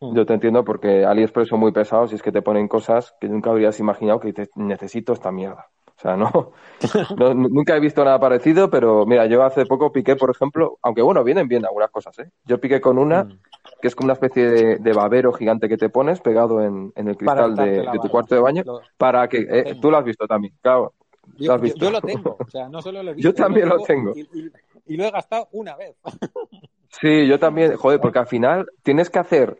[0.00, 0.16] Mm.
[0.16, 3.28] Yo te entiendo porque AliExpress son muy pesados y es que te ponen cosas que
[3.28, 5.68] nunca habrías imaginado que dices, necesito esta mierda.
[6.00, 6.52] O sea, no,
[7.18, 11.02] no- nunca he visto nada parecido, pero mira, yo hace poco piqué, por ejemplo, aunque
[11.02, 12.30] bueno, vienen bien algunas cosas, ¿eh?
[12.46, 13.38] Yo piqué con una Mm.
[13.82, 17.08] que es como una especie de, de babero gigante que te pones pegado en, en
[17.08, 20.26] el cristal de, tu cuarto de baño Lo- para que, eh, tú lo has visto
[20.26, 20.94] también, claro.
[21.36, 21.84] ¿Lo Yo, has yo- visto?
[21.84, 23.28] yo lo tengo, o sea, no solo lo he visto.
[23.30, 24.12] Yo también lo tengo.
[24.16, 24.50] Y, y-
[24.86, 25.96] y lo he gastado una vez.
[27.00, 29.58] Sí, yo también, joder, porque al final tienes que hacer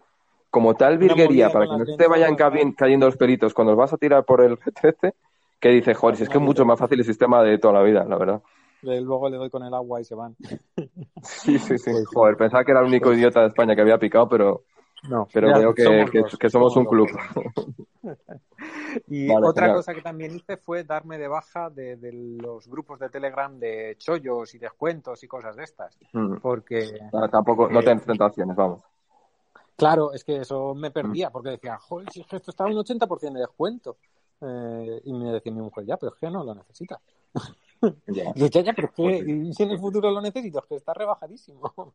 [0.50, 2.35] como tal virguería para que no te vayan
[2.76, 5.12] cayendo los pelitos cuando los vas a tirar por el G13,
[5.61, 7.83] que dices, joder, si es que es mucho más fácil el sistema de toda la
[7.83, 8.42] vida, la verdad.
[8.83, 10.35] Luego le doy con el agua y se van.
[11.23, 11.90] Sí, sí, sí.
[12.14, 14.64] Joder, pensaba que era el único idiota de España que había picado, pero,
[15.09, 17.09] No, pero ya veo que, somos que- somos un club.
[19.07, 22.99] Y Vale, otra cosa que también hice fue darme de baja de, de los grupos
[22.99, 25.96] de Telegram de chollos y descuentos y cosas de estas.
[26.12, 26.37] Mm.
[26.37, 28.83] Porque Ah, Tampoco, no Eh, tienes tentaciones, vamos.
[29.77, 33.35] Claro, es que eso me perdía, porque decía, joder, si esto está a un 80%
[33.35, 33.96] de descuento.
[34.42, 37.00] Eh, y me decía mi mujer, ya, pero es que no lo necesitas.
[38.09, 38.35] Ya.
[38.35, 41.62] ya, ya, pero es que si en el futuro lo necesito, es que está rebajadísimo.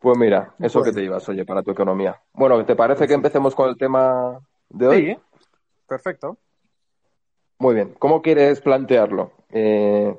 [0.00, 2.20] pues mira, eso que te ibas, oye, para tu economía.
[2.32, 5.06] Bueno, ¿te parece que empecemos con el tema de hoy?
[5.06, 5.18] Sí,
[5.86, 6.36] perfecto.
[7.58, 9.30] Muy bien, ¿cómo quieres plantearlo?
[9.50, 10.12] Eh,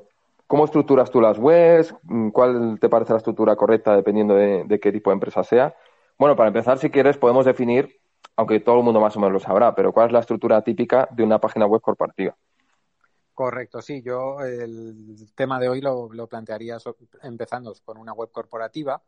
[0.48, 1.94] ¿Cómo estructuras tú las webs?
[2.32, 5.76] ¿Cuál te parece la estructura correcta dependiendo de, qué tipo de empresa sea?
[6.18, 8.00] Bueno, para empezar, si quieres, podemos definir,
[8.36, 11.08] aunque todo el mundo más o menos lo sabrá, pero ¿cuál es la estructura típica
[11.10, 12.36] de una página web corporativa?
[13.34, 14.02] Correcto, sí.
[14.02, 16.78] Yo el tema de hoy lo, plantearía
[17.22, 19.00] empezando con una web corporativa,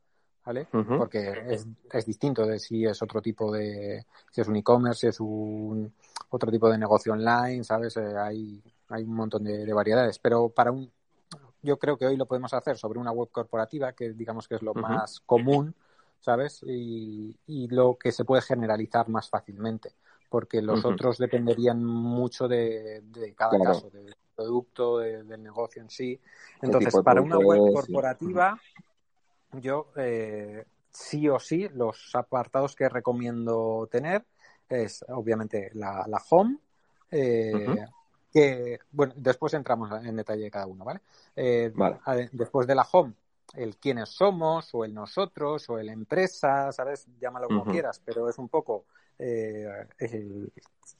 [0.44, 0.68] ¿vale?
[0.70, 5.06] Porque es, es, distinto de si es otro tipo de, si es un e-commerce, si
[5.08, 5.92] es un
[6.30, 7.96] otro tipo de negocio online, ¿sabes?
[7.96, 10.18] Eh, hay, hay un montón de, variedades.
[10.18, 10.90] Pero para un,
[11.62, 14.62] yo creo que hoy lo podemos hacer sobre una web corporativa, que digamos que es
[14.62, 15.74] lo más común,
[16.20, 16.62] ¿sabes?
[16.66, 19.92] Y, y, lo que se puede generalizar más fácilmente,
[20.28, 26.20] porque los otros dependerían mucho de, de cada caso, del producto, del negocio en sí.
[26.62, 28.60] Entonces, para una web corporativa,
[29.52, 34.24] yo eh, sí o sí, los apartados que recomiendo tener
[34.68, 36.58] es obviamente la, la home,
[37.10, 37.84] eh,
[38.32, 41.00] que, bueno, después entramos en detalle de cada uno, ¿vale?
[41.34, 41.72] Eh,
[42.32, 43.14] después de la home,
[43.54, 47.06] el quiénes somos, o el nosotros, o el empresa, ¿sabes?
[47.20, 48.84] Llámalo como quieras, pero es un poco
[49.18, 49.66] eh,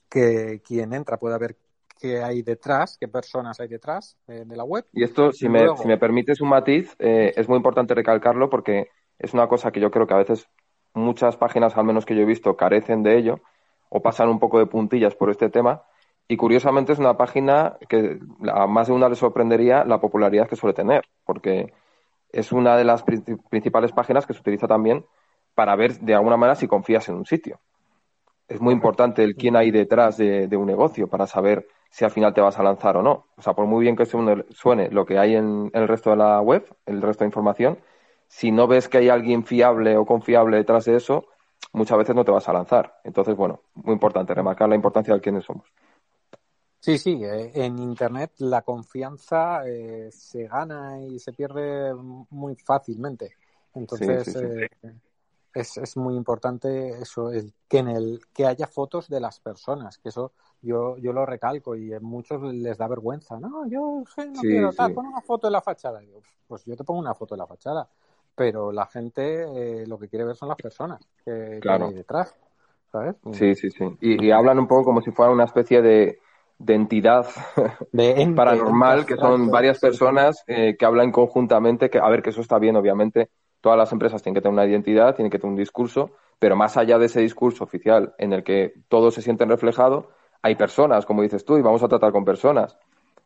[0.08, 1.56] que quien entra pueda ver
[1.98, 4.86] qué hay detrás, qué personas hay detrás eh, de la web.
[4.92, 9.34] Y esto, si, me, si me permites un matiz, es muy importante recalcarlo porque es
[9.34, 10.48] una cosa que yo creo que a veces
[10.94, 13.40] muchas páginas, al menos que yo he visto, carecen de ello
[13.88, 15.82] o pasan un poco de puntillas por este tema
[16.30, 18.20] y curiosamente es una página que
[18.52, 21.72] a más de una le sorprendería la popularidad que suele tener, porque
[22.32, 23.04] es una de las
[23.50, 25.04] principales páginas que se utiliza también
[25.54, 27.60] para ver de alguna manera si confías en un sitio.
[28.48, 32.34] Es muy importante el quién hay detrás de, un negocio para saber si al final
[32.34, 33.26] te vas a lanzar o no.
[33.36, 36.40] O sea, por muy bien que suene lo que hay en, el resto de la
[36.40, 37.78] web, el resto de información,
[38.26, 41.26] si no ves que hay alguien fiable o confiable detrás de eso,
[41.72, 43.00] muchas veces no te vas a lanzar.
[43.04, 45.66] Entonces, bueno, muy importante remarcar la importancia de quiénes somos.
[46.80, 53.36] Sí, sí, eh, en Internet la confianza eh, se gana y se pierde muy fácilmente.
[53.74, 54.70] Entonces, eh,
[55.52, 59.98] es, es, muy importante eso, el, que en el que haya fotos de las personas,
[59.98, 63.38] que eso yo, yo lo recalco y a muchos les da vergüenza.
[63.38, 66.00] No, yo no quiero tal, pon una foto de la fachada.
[66.48, 67.90] pues yo te pongo una foto de la fachada,
[68.34, 72.34] pero la gente lo que quiere ver son las personas que, hay detrás.
[72.90, 73.16] ¿sabes?
[73.32, 73.84] Sí, sí, sí.
[74.00, 76.18] y hablan un poco como si fuera una especie de
[76.60, 77.26] de entidad
[78.36, 82.58] paranormal, que son varias personas eh, que hablan conjuntamente, que a ver que eso está
[82.58, 83.30] bien, obviamente,
[83.62, 86.76] todas las empresas tienen que tener una identidad, tienen que tener un discurso, pero más
[86.76, 90.06] allá de ese discurso oficial en el que todos se sienten reflejados,
[90.42, 92.76] hay personas, como dices tú, y vamos a tratar con personas.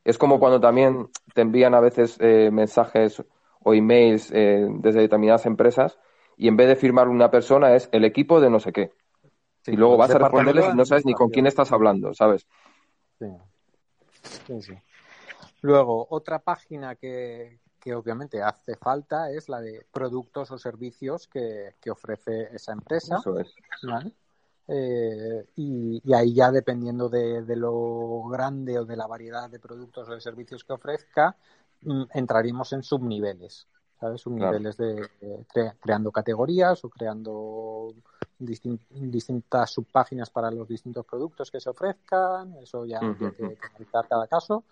[0.04, 3.20] Es como cuando también te envían a veces eh, mensajes
[3.64, 5.98] o emails eh, desde determinadas empresas
[6.36, 8.92] y en vez de firmar una persona es el equipo de no sé qué.
[9.66, 12.46] y luego vas a responderles y no sabes ni con quién estás hablando, ¿sabes?
[15.62, 17.60] Luego, otra página que,
[17.94, 23.22] obviamente hace falta es la de productos o servicios que, ofrece esa empresa.
[24.66, 30.14] Eh, y, ahí ya dependiendo de, lo grande o de la variedad de productos o
[30.14, 31.36] de servicios que ofrezca,
[31.82, 33.66] mm, entraríamos en subniveles.
[34.00, 34.20] ¿Sabes?
[34.20, 35.08] Subniveles de,
[35.80, 37.94] creando categorías o creando
[38.38, 44.26] distintas subpáginas para los distintos productos que se ofrezcan, eso ya hay que analizar cada
[44.26, 44.64] caso.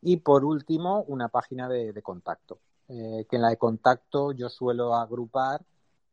[0.00, 4.94] Y por último, una página de, contacto, eh, que en la de contacto yo suelo
[4.94, 5.62] agrupar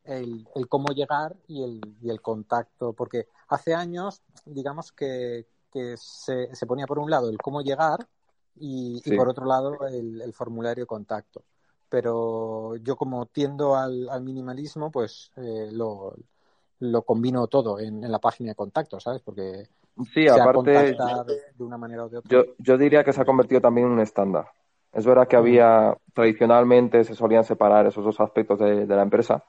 [0.03, 6.53] el, cómo llegar y el, y el, contacto, porque hace años, digamos que, que se,
[6.55, 8.07] se, ponía por un lado el cómo llegar
[8.55, 11.43] y, por otro lado el, formulario de contacto.
[11.95, 16.13] Pero yo como tiendo al, minimalismo, pues eh, lo,
[16.79, 19.21] lo combino todo en, la página de contacto, ¿sabes?
[19.21, 19.69] Porque
[20.13, 20.93] sí, aparte,
[21.53, 22.43] de una manera o de otra.
[22.57, 24.49] Yo, diría que se ha convertido también en un estándar.
[24.91, 29.45] Es verdad que había, tradicionalmente se solían separar esos dos aspectos de, la empresa,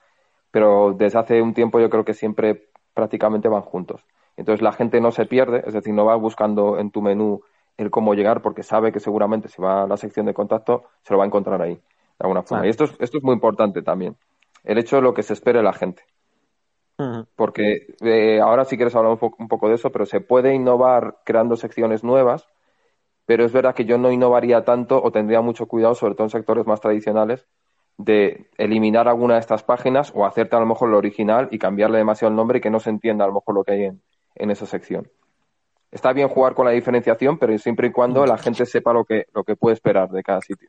[0.52, 4.04] pero desde hace un tiempo yo creo que siempre prácticamente van juntos.
[4.36, 7.40] Entonces la gente no se pierde, es decir, no va buscando en tu menú
[7.76, 11.12] el cómo llegar porque sabe que seguramente si va a la sección de contacto se
[11.12, 11.82] lo va a encontrar ahí,
[12.18, 12.66] de alguna forma.
[12.66, 14.16] Y esto es, esto es muy importante también.
[14.64, 16.02] El hecho de lo que se espere la gente.
[17.34, 21.56] Porque eh, ahora si quieres hablar un poco, de eso, pero se puede innovar creando
[21.56, 22.48] secciones nuevas,
[23.26, 26.30] pero es verdad que yo no innovaría tanto o tendría mucho cuidado, sobre todo en
[26.30, 27.46] sectores más tradicionales,
[27.98, 31.98] de eliminar alguna de estas páginas o hacerte a lo mejor lo original y cambiarle
[31.98, 34.02] demasiado el nombre y que no se entienda a lo mejor lo que hay en,
[34.34, 35.08] en esa sección.
[35.90, 39.26] Está bien jugar con la diferenciación, pero siempre y cuando la gente sepa lo que,
[39.34, 40.68] lo que puede esperar de cada sitio.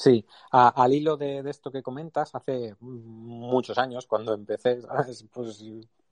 [0.00, 4.80] Sí, al hilo de, esto que comentas, hace muchos años, cuando empecé,
[5.30, 5.62] pues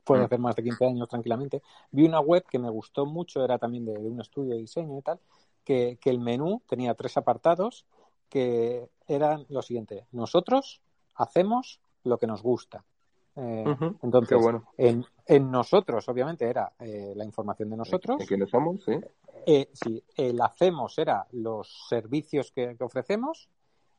[0.04, 0.24] puede mm.
[0.26, 3.86] hacer más de 15 años tranquilamente, vi una web que me gustó mucho, era también
[3.86, 5.18] de, un estudio de diseño y tal,
[5.64, 7.86] que, que, el menú tenía tres apartados
[8.28, 10.82] que eran lo siguiente, nosotros
[11.14, 12.84] hacemos lo que nos gusta.
[13.40, 14.36] Eh, entonces,
[14.76, 18.18] en, en, nosotros, obviamente, era eh, la información de nosotros.
[18.18, 18.82] ¿De quiénes somos?
[18.84, 18.98] Sí.
[19.46, 23.48] Eh, sí, el hacemos era los servicios que, ofrecemos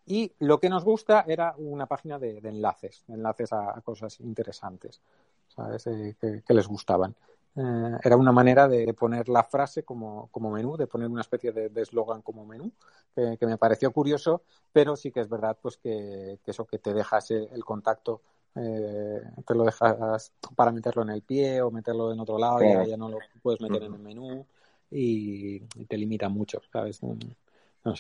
[0.10, 5.00] y lo que nos gusta era una página de, enlaces, enlaces a, cosas interesantes,
[5.48, 5.84] ¿sabes?
[5.86, 7.16] que, les gustaban.
[7.56, 11.82] era una manera de poner la frase como, como menú, de poner una especie de
[11.82, 12.72] eslogan como menú,
[13.16, 14.42] que, me pareció curioso,
[14.74, 18.22] pero sí que es verdad pues que, eso, que te dejas el contacto
[18.56, 22.90] eh, te lo dejas para meterlo en el pie o meterlo en otro lado y
[22.90, 24.46] ya no lo puedes meter en el menú
[24.90, 27.00] y, te limita mucho, ¿sabes?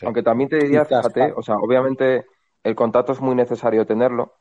[0.04, 2.25] Aunque también te diría, fíjate, o sea, obviamente
[2.63, 4.34] el contacto es muy necesario tenerlo,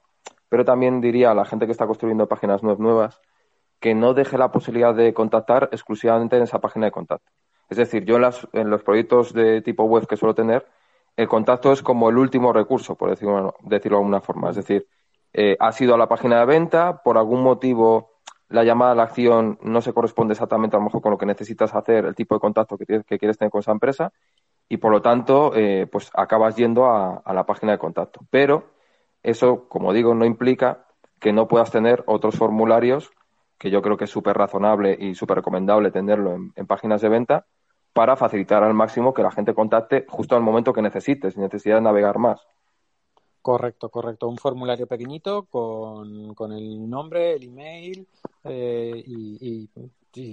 [0.48, 3.20] pero también diría a la gente que está construyendo páginas web nuevas
[3.80, 7.30] que no deje la posibilidad de contactar exclusivamente en esa página de contacto.
[7.68, 10.66] Es decir, yo en, las, en los proyectos de tipo web que suelo tener,
[11.16, 14.50] el contacto es como el último recurso, por decirlo, decirlo de alguna forma.
[14.50, 14.86] Es decir,
[15.32, 19.02] eh, has ido a la página de venta, por algún motivo la llamada a la
[19.02, 22.34] acción no se corresponde exactamente a lo mejor con lo que necesitas hacer, el tipo
[22.34, 24.12] de contacto que, quieres tener con esa empresa,
[24.68, 28.20] y por lo tanto, eh, pues acabas yendo a, la página de contacto.
[28.30, 28.70] Pero
[29.22, 30.86] eso, como digo, no implica
[31.18, 33.10] que no puedas tener otros formularios,
[33.56, 37.46] que yo creo que es súper razonable y súper recomendable tenerlo en, páginas de venta,
[37.94, 41.76] para facilitar al máximo que la gente contacte justo al momento que necesites, sin necesidad
[41.76, 42.46] de navegar más.
[43.40, 44.28] Correcto, correcto.
[44.28, 48.06] Un formulario pequeñito con, con el nombre, el email
[48.44, 49.68] eh, y,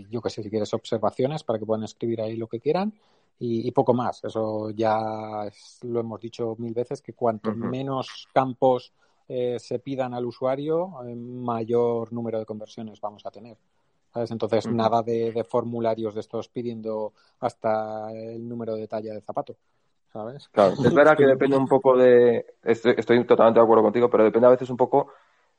[0.10, 2.94] yo qué sé, si quieres observaciones para que puedan escribir ahí lo que quieran
[3.40, 4.24] y, poco más.
[4.24, 5.50] Eso ya
[5.84, 8.94] lo hemos dicho mil veces que cuanto menos campos
[9.28, 13.58] eh, se pidan al usuario, eh, mayor número de conversiones vamos a tener.
[14.14, 14.32] ¿sabes?
[14.32, 19.58] Entonces, nada de, de formularios de estos pidiendo hasta el número de talla de zapato.
[20.52, 22.46] Claro, es verdad que depende un poco de.
[22.64, 25.08] Estoy, totalmente de acuerdo contigo, pero depende a veces un poco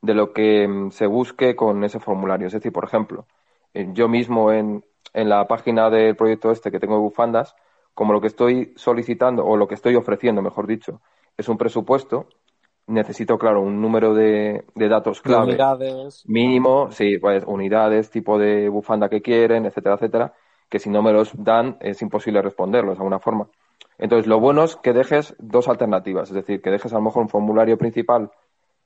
[0.00, 2.46] de lo que mm, se busque con ese formulario.
[2.46, 3.26] Es decir, por ejemplo,
[3.74, 7.54] eh, yo mismo en, en la página del proyecto este que tengo de bufandas,
[7.96, 11.00] como lo que estoy solicitando o lo que estoy ofreciendo, mejor dicho,
[11.34, 12.26] es un presupuesto,
[12.88, 15.52] necesito, claro, un número de, de datos clave.
[15.52, 16.22] unidades.
[16.28, 20.34] Mínimo, sí, pues unidades, tipo de bufanda que quieren, etcétera, etcétera,
[20.68, 23.48] que si no me los dan es imposible responderlos de alguna forma.
[23.96, 27.22] Entonces, lo bueno es que dejes dos alternativas, es decir, que dejes a lo mejor
[27.22, 28.30] un formulario principal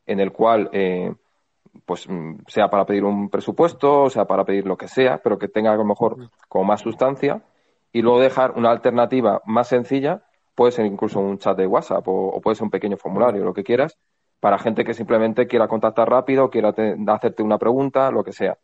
[0.06, 1.12] en el cual, eh,
[1.84, 5.48] pues, mm, sea para pedir un presupuesto, sea para pedir lo que sea, pero que
[5.48, 7.42] tenga a lo mejor como más sustancia,
[7.92, 10.24] y luego dejar una alternativa más sencilla,
[10.54, 13.64] puede ser incluso un chat de WhatsApp o, puede ser un pequeño formulario, lo que
[13.64, 13.98] quieras,
[14.38, 16.74] para gente que simplemente quiera contactar rápido, quiera
[17.08, 18.58] hacerte una pregunta, lo que sea.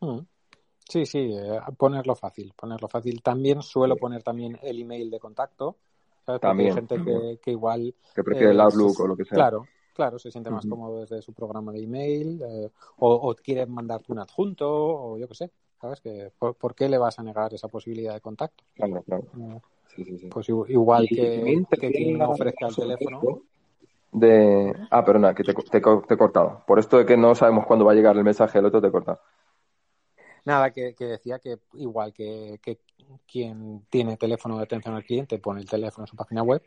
[0.00, 0.20] Mm.
[0.88, 3.22] Sí, sí, eh, ponerlo fácil, ponerlo fácil.
[3.22, 5.76] También suelo poner también el email de contacto.
[6.40, 6.70] También.
[6.70, 7.94] hay gente que, igual...
[8.14, 9.36] Que prefiere el eh, Outlook o lo que sea.
[9.36, 13.66] Claro, claro, se siente más cómodo desde su programa de email eh, o, o, quiere
[13.66, 15.50] mandarte un adjunto o yo qué sé.
[15.80, 16.00] ¿Sabes?
[16.00, 18.64] Que, ¿por, qué le vas a negar esa posibilidad de contacto?
[18.74, 19.24] Claro, claro.
[20.30, 23.42] Pues igual que, que quien ofrezca el teléfono.
[24.12, 24.72] De...
[24.90, 26.62] Ah, perdona, que te, te, te, he cortado.
[26.66, 28.86] Por esto de que no sabemos cuándo va a llegar el mensaje, el otro te
[28.86, 29.20] he cortado.
[30.44, 32.60] Nada, que, decía que igual que,
[33.26, 36.62] quien tiene teléfono de atención al cliente pone el teléfono en su página web,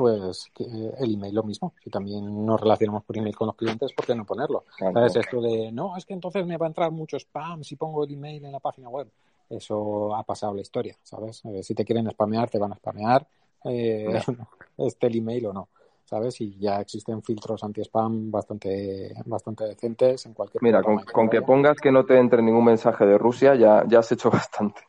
[0.00, 0.50] pues
[0.98, 1.74] el email lo mismo.
[1.84, 4.64] Si también nos relacionamos por email con los clientes, ¿por qué no ponerlo?
[4.78, 5.14] ¿Sabes?
[5.14, 8.14] Esto de, no, es que entonces me va a entrar mucho spam si pongo el
[8.14, 9.10] email en la página web.
[9.50, 11.44] Eso ha pasado la historia, ¿sabes?
[11.44, 13.26] Eh, si te quieren spamear, te van a spamear,
[13.64, 14.06] eh,
[14.78, 15.68] esté el email o no.
[16.06, 16.40] ¿sabes?
[16.40, 21.92] Y ya existen filtros anti-spam bastante, bastante decentes en cualquier Mira, con, que pongas que
[21.92, 24.80] no te entre ningún mensaje de Rusia ya, ya has hecho bastante.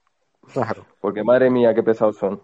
[0.54, 0.86] Claro.
[1.02, 2.42] Porque madre mía, qué pesados son.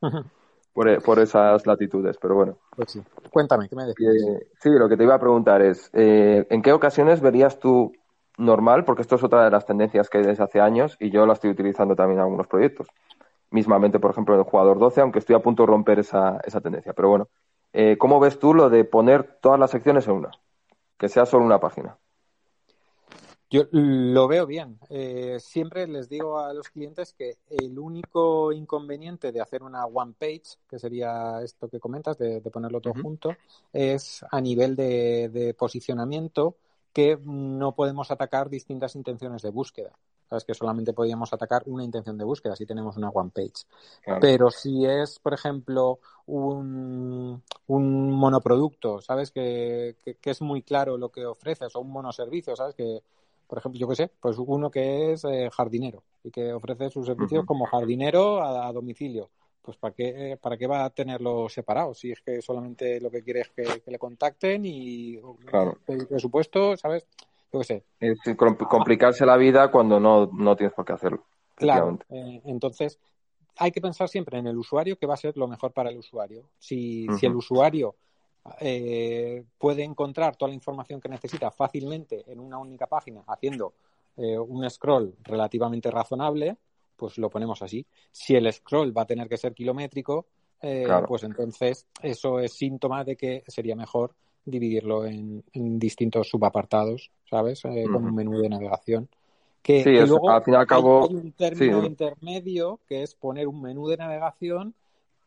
[0.78, 2.56] por, e, por, esas latitudes, pero bueno.
[2.76, 3.02] Pues sí.
[3.32, 4.14] Cuéntame, ¿qué me decías?
[4.60, 7.92] sí, lo que te iba a preguntar es, eh, ¿en qué ocasiones verías tú
[8.36, 8.84] normal?
[8.84, 11.32] Porque esto es otra de las tendencias que hay desde hace años y yo la
[11.32, 12.86] estoy utilizando también en algunos proyectos.
[13.50, 16.60] Mismamente, por ejemplo, en el jugador 12, aunque estoy a punto de romper esa, esa
[16.60, 16.92] tendencia.
[16.92, 17.28] Pero bueno,
[17.72, 20.30] eh, ¿cómo ves tú lo de poner todas las secciones en una?
[20.96, 21.96] Que sea solo una página.
[23.50, 24.78] Yo lo veo bien.
[24.90, 30.12] Eh, siempre les digo a los clientes que el único inconveniente de hacer una one
[30.18, 33.34] page, que sería esto que comentas, de, ponerlo todo junto,
[33.72, 36.56] es a nivel de, posicionamiento
[36.92, 39.92] que no podemos atacar distintas intenciones de búsqueda.
[40.28, 43.64] Sabes que solamente podríamos atacar una intención de búsqueda si tenemos una one page.
[44.20, 51.10] Pero si es, por ejemplo, un, un monoproducto, sabes que, que, es muy claro lo
[51.10, 53.02] que ofreces, o un monoservicio, sabes que
[53.48, 57.06] por ejemplo, yo qué sé, pues uno que es eh, jardinero y que ofrece sus
[57.06, 59.30] servicios como jardinero a, domicilio.
[59.62, 61.94] Pues ¿para qué, ¿para qué va a tenerlo separado?
[61.94, 65.78] Si es que solamente lo que quiere es que, le contacten y claro.
[65.88, 67.06] el presupuesto, ¿sabes?
[67.52, 67.84] Yo qué sé.
[68.00, 68.18] Es
[68.68, 71.24] complicarse la vida cuando no, no tienes por qué hacerlo.
[71.54, 71.98] Claro.
[72.10, 72.98] Eh, entonces,
[73.56, 75.98] hay que pensar siempre en el usuario que va a ser lo mejor para el
[75.98, 76.50] usuario.
[76.58, 77.96] Si, si el usuario
[78.60, 83.74] eh, puede encontrar toda la información que necesita fácilmente en una única página haciendo
[84.16, 86.56] eh, un scroll relativamente razonable,
[86.96, 87.84] pues lo ponemos así.
[88.10, 90.26] Si el scroll va a tener que ser kilométrico,
[90.60, 94.14] eh, pues entonces eso es síntoma de que sería mejor
[94.44, 97.62] dividirlo en, distintos subapartados, ¿sabes?
[97.62, 99.08] Con un menú de navegación.
[99.62, 103.60] Que, luego al fin y al cabo, hay, un término intermedio que es poner un
[103.60, 104.74] menú de navegación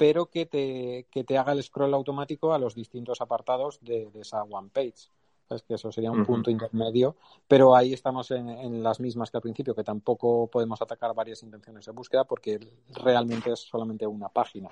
[0.02, 4.41] pero que te, que te haga el scroll automático a los distintos apartados de, esa
[4.41, 5.12] one page.
[5.47, 9.43] Es que eso sería un punto intermedio, pero ahí estamos en, las mismas que al
[9.43, 12.60] principio, que tampoco podemos atacar varias intenciones de búsqueda porque
[12.95, 14.70] realmente es solamente una página.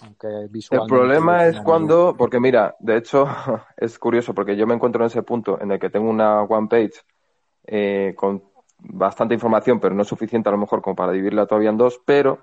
[0.00, 3.26] Aunque el problema es cuando, porque mira, de hecho
[3.76, 6.68] es curioso porque yo me encuentro en ese punto en el que tengo una one
[6.68, 6.94] page
[7.66, 8.44] eh, con
[8.78, 12.38] bastante información, pero no suficiente a lo mejor como para dividirla todavía en dos, pero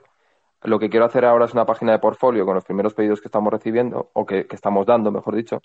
[0.68, 3.30] lo que quiero hacer ahora es una página de portfolio con los primeros pedidos que
[3.30, 5.62] estamos recibiendo, o que, estamos dando, mejor dicho.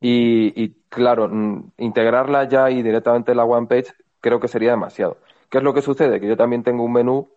[0.00, 5.18] Y, claro, mm, integrarla ya y directamente en la one page creo que sería demasiado.
[5.50, 6.20] ¿Qué es lo que sucede?
[6.20, 7.28] Que yo también tengo un menú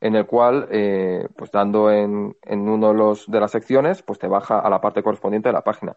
[0.00, 4.18] en el cual, eh, pues dando en, en uno de, los, de las secciones, pues
[4.18, 5.96] te baja a la parte correspondiente de la página.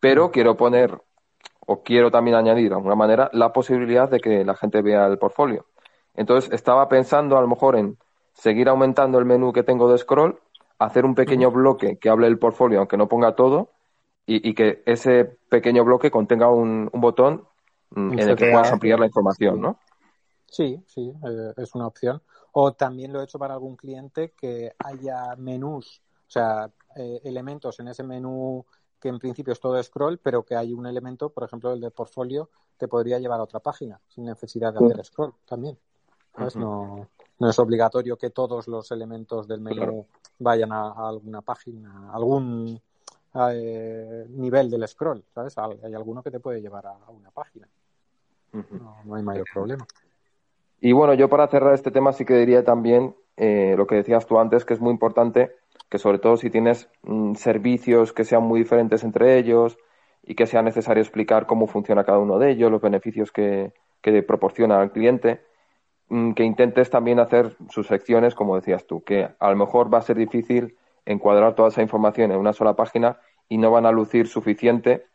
[0.00, 1.00] Pero quiero poner,
[1.66, 5.18] o quiero también añadir de alguna manera, la posibilidad de que la gente vea el
[5.18, 5.66] portfolio.
[6.14, 7.98] Entonces, estaba pensando a lo mejor en
[8.32, 10.40] seguir aumentando el menú que tengo de scroll,
[10.78, 13.70] hacer un pequeño bloque que hable del portfolio, aunque no ponga todo,
[14.26, 17.44] y, que ese pequeño bloque contenga un, botón
[17.90, 19.78] mm, en el que puedas ampliar la información, ¿no?
[20.46, 22.22] Sí, sí, eh, es una opción.
[22.52, 27.80] O también lo he hecho para algún cliente que haya menús, o sea, eh, elementos
[27.80, 28.64] en ese menú
[29.00, 31.90] que en principio es todo scroll, pero que hay un elemento, por ejemplo, el de
[31.90, 35.76] portfolio, te podría llevar a otra página sin necesidad de hacer scroll también.
[36.54, 37.08] no,
[37.42, 40.06] no es obligatorio que todos los elementos del menú
[40.38, 42.80] vayan a, alguna página, a algún
[43.34, 45.58] eh, nivel del scroll, ¿sabes?
[45.58, 47.66] Hay alguno que te puede llevar a, una página.
[48.52, 49.84] no, hay mayor problema.
[50.80, 54.24] Y bueno, yo para cerrar este tema sí que diría también eh, lo que decías
[54.24, 55.50] tú antes, que es muy importante
[55.88, 59.76] que sobre todo si tienes mm, servicios que sean muy diferentes entre ellos
[60.22, 64.22] y que sea necesario explicar cómo funciona cada uno de ellos, los beneficios que, que
[64.22, 65.42] proporciona al cliente,
[66.34, 70.02] que intentes también hacer sus secciones, como decías tú, que a lo mejor va a
[70.02, 74.28] ser difícil encuadrar toda esa información en una sola página y no van a lucir
[74.28, 75.06] suficiente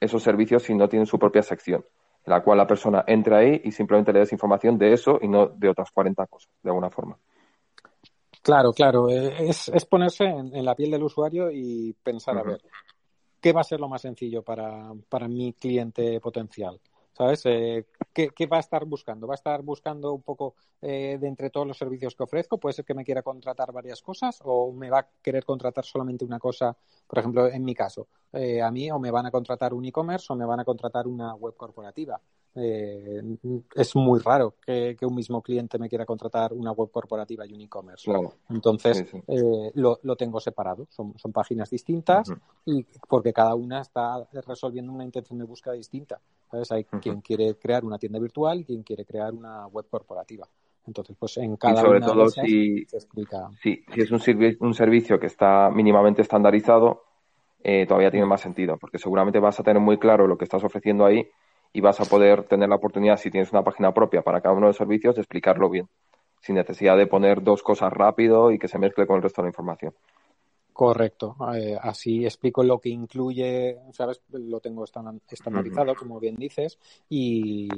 [0.00, 1.84] esos servicios si no tienen su propia sección,
[2.24, 5.28] en la cual la persona entra ahí y simplemente le des información de eso y
[5.28, 7.16] no de otras 40 cosas, de alguna forma.
[8.42, 9.08] Claro, claro.
[9.08, 12.60] Eh, es, ponerse en, la piel del usuario y pensar, a ver,
[13.40, 16.80] ¿qué va a ser lo más sencillo para, para mi cliente potencial?
[17.12, 17.42] ¿Sabes?
[17.46, 19.26] Eh, ¿qué, va a estar buscando?
[19.26, 22.58] ¿Va a estar buscando un poco eh, de entre todos los servicios que ofrezco?
[22.58, 26.24] ¿Puede ser que me quiera contratar varias cosas o me va a querer contratar solamente
[26.24, 26.76] una cosa?
[27.06, 30.32] Por ejemplo, en mi caso, eh, a mí o me van a contratar un e-commerce
[30.32, 32.20] o me van a contratar una web corporativa.
[32.54, 33.22] Eh,
[33.76, 37.60] es muy raro que, un mismo cliente me quiera contratar una web corporativa y un
[37.60, 38.10] e-commerce.
[38.48, 40.86] Entonces, eh, lo, tengo separado.
[40.90, 42.32] Son, páginas distintas
[42.66, 46.20] y porque cada una está resolviendo una intención de búsqueda distinta.
[46.70, 50.48] Hay quien quiere crear una tienda virtual y quien quiere crear una web corporativa.
[50.86, 52.84] Entonces, pues en cada y sobre todo si,
[53.62, 54.20] si, es un,
[54.60, 57.04] un servicio que está mínimamente estandarizado,
[57.62, 60.64] eh, todavía tiene más sentido, porque seguramente vas a tener muy claro lo que estás
[60.64, 61.30] ofreciendo ahí
[61.72, 64.66] y vas a poder tener la oportunidad, si tienes una página propia para cada uno
[64.66, 65.88] de los servicios, de explicarlo bien,
[66.40, 69.46] sin necesidad de poner dos cosas rápido y que se mezcle con el resto de
[69.46, 69.94] la información.
[70.72, 71.36] Correcto.
[71.54, 74.22] Eh, así explico lo que incluye, ¿sabes?
[74.30, 77.68] Lo tengo estandarizado, como bien dices, y,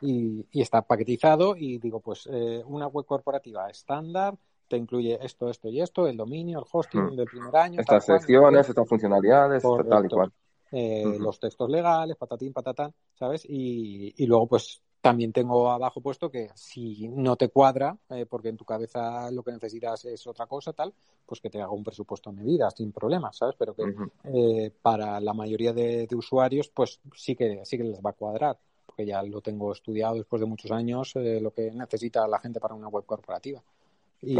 [0.00, 4.34] y, está paquetizado y digo, pues eh, una web corporativa estándar
[4.68, 7.80] te incluye esto, esto y esto, el dominio, el hosting del primer año.
[7.80, 10.32] Estas secciones, estas funcionalidades, tal y cual
[10.72, 13.44] eh, los textos legales, patatín, patatán, ¿sabes?
[13.48, 18.56] Y, luego, pues, también tengo abajo puesto que si no te cuadra, eh, porque en
[18.56, 20.92] tu cabeza lo que necesitas es otra cosa, tal,
[21.24, 23.54] pues que te haga un presupuesto en medida, sin problemas, ¿sabes?
[23.58, 23.84] Pero que
[24.24, 28.58] eh, para la mayoría de, usuarios, pues sí que, sí que les va a cuadrar,
[28.84, 32.60] porque ya lo tengo estudiado después de muchos años, eh, lo que necesita la gente
[32.60, 33.62] para una web corporativa.
[34.22, 34.34] Y,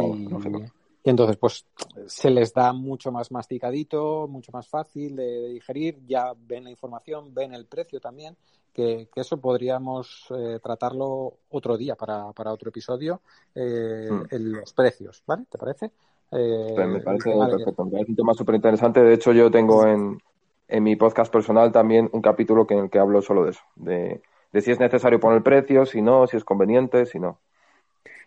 [1.06, 1.64] y entonces, pues
[2.06, 7.32] se les da mucho más masticadito, mucho más fácil de, digerir, ya ven la información,
[7.32, 8.36] ven el precio también,
[8.72, 13.20] que, eso podríamos eh, tratarlo otro día para, para otro episodio,
[13.54, 14.34] eh, hmm.
[14.34, 15.44] en los precios, ¿vale?
[15.48, 15.92] ¿Te parece?
[16.32, 19.00] Eh, me parece perfecto, me parece un tema súper interesante.
[19.00, 20.20] De hecho, yo tengo en,
[20.66, 23.62] en mi podcast personal también un capítulo que, en el que hablo solo de eso,
[23.76, 27.38] de, de si es necesario poner el precio, si no, si es conveniente, si no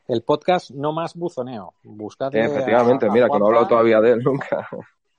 [0.10, 1.76] el podcast No Más Buzoneo.
[1.84, 4.68] Buscad Efectivamente, mira, que no he hablado todavía de él nunca.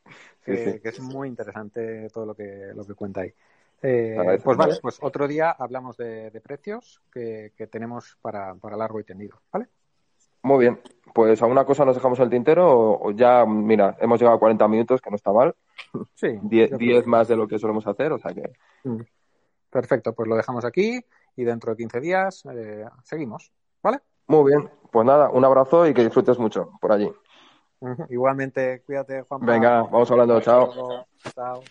[0.45, 3.33] que, es muy interesante todo lo que, lo que cuenta ahí.
[3.83, 9.41] Eh, pues vale, pues otro día hablamos de, precios que, tenemos para, largo y tendido,
[9.53, 9.69] ¿vale?
[10.43, 10.81] Muy bien,
[11.15, 14.67] pues a una cosa nos dejamos el tintero o, ya, mira, hemos llegado a 40
[14.69, 15.55] minutos, que no está mal.
[16.17, 16.39] Sí.
[16.43, 18.53] 10 más de lo que solemos hacer, o sea que...
[18.85, 19.03] Mm.
[19.71, 21.01] Perfecto, pues lo dejamos aquí
[21.37, 24.01] y dentro de 15 días eh, seguimos, ¿vale?
[24.31, 27.11] Muy bien, pues nada, un abrazo y que disfrutes mucho por allí.
[28.11, 29.45] Igualmente, cuídate, Juan.
[29.45, 31.05] Venga, vamos hablando, chao.
[31.35, 31.63] Chao.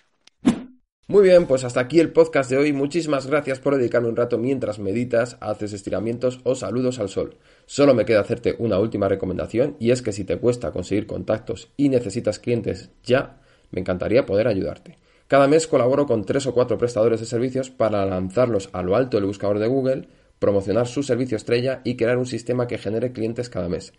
[1.08, 2.74] Muy bien, pues hasta aquí el podcast de hoy.
[2.74, 7.38] Muchísimas gracias por dedicarme un rato mientras meditas, haces estiramientos o saludos al sol.
[7.66, 11.72] Solo me queda hacerte una última recomendación y es que si te cuesta conseguir contactos
[11.78, 13.40] y necesitas clientes ya,
[13.72, 14.98] me encantaría poder ayudarte.
[15.28, 19.16] Cada mes colaboro con tres o cuatro prestadores de servicios para lanzarlos a lo alto
[19.16, 20.10] del buscador de Google
[20.40, 23.94] promocionar su servicio estrella y crear un sistema que genere clientes cada mes.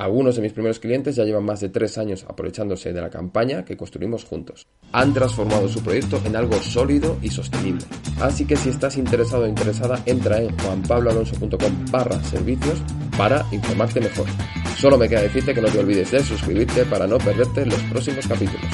[0.00, 3.66] Algunos de mis primeros clientes ya llevan más de tres años aprovechándose de la campaña
[3.66, 4.66] que construimos juntos.
[4.92, 7.84] Han transformado su proyecto en algo sólido y sostenible.
[8.18, 12.80] Así que si estás interesado o interesada, entra en juanpabloalonso.com barra servicios
[13.18, 14.26] para informarte mejor.
[14.78, 18.26] Solo me queda decirte que no te olvides de suscribirte para no perderte los próximos
[18.26, 18.70] capítulos.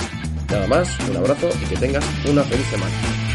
[0.49, 3.26] Nada más, un abrazo y que tengas una feliz semana.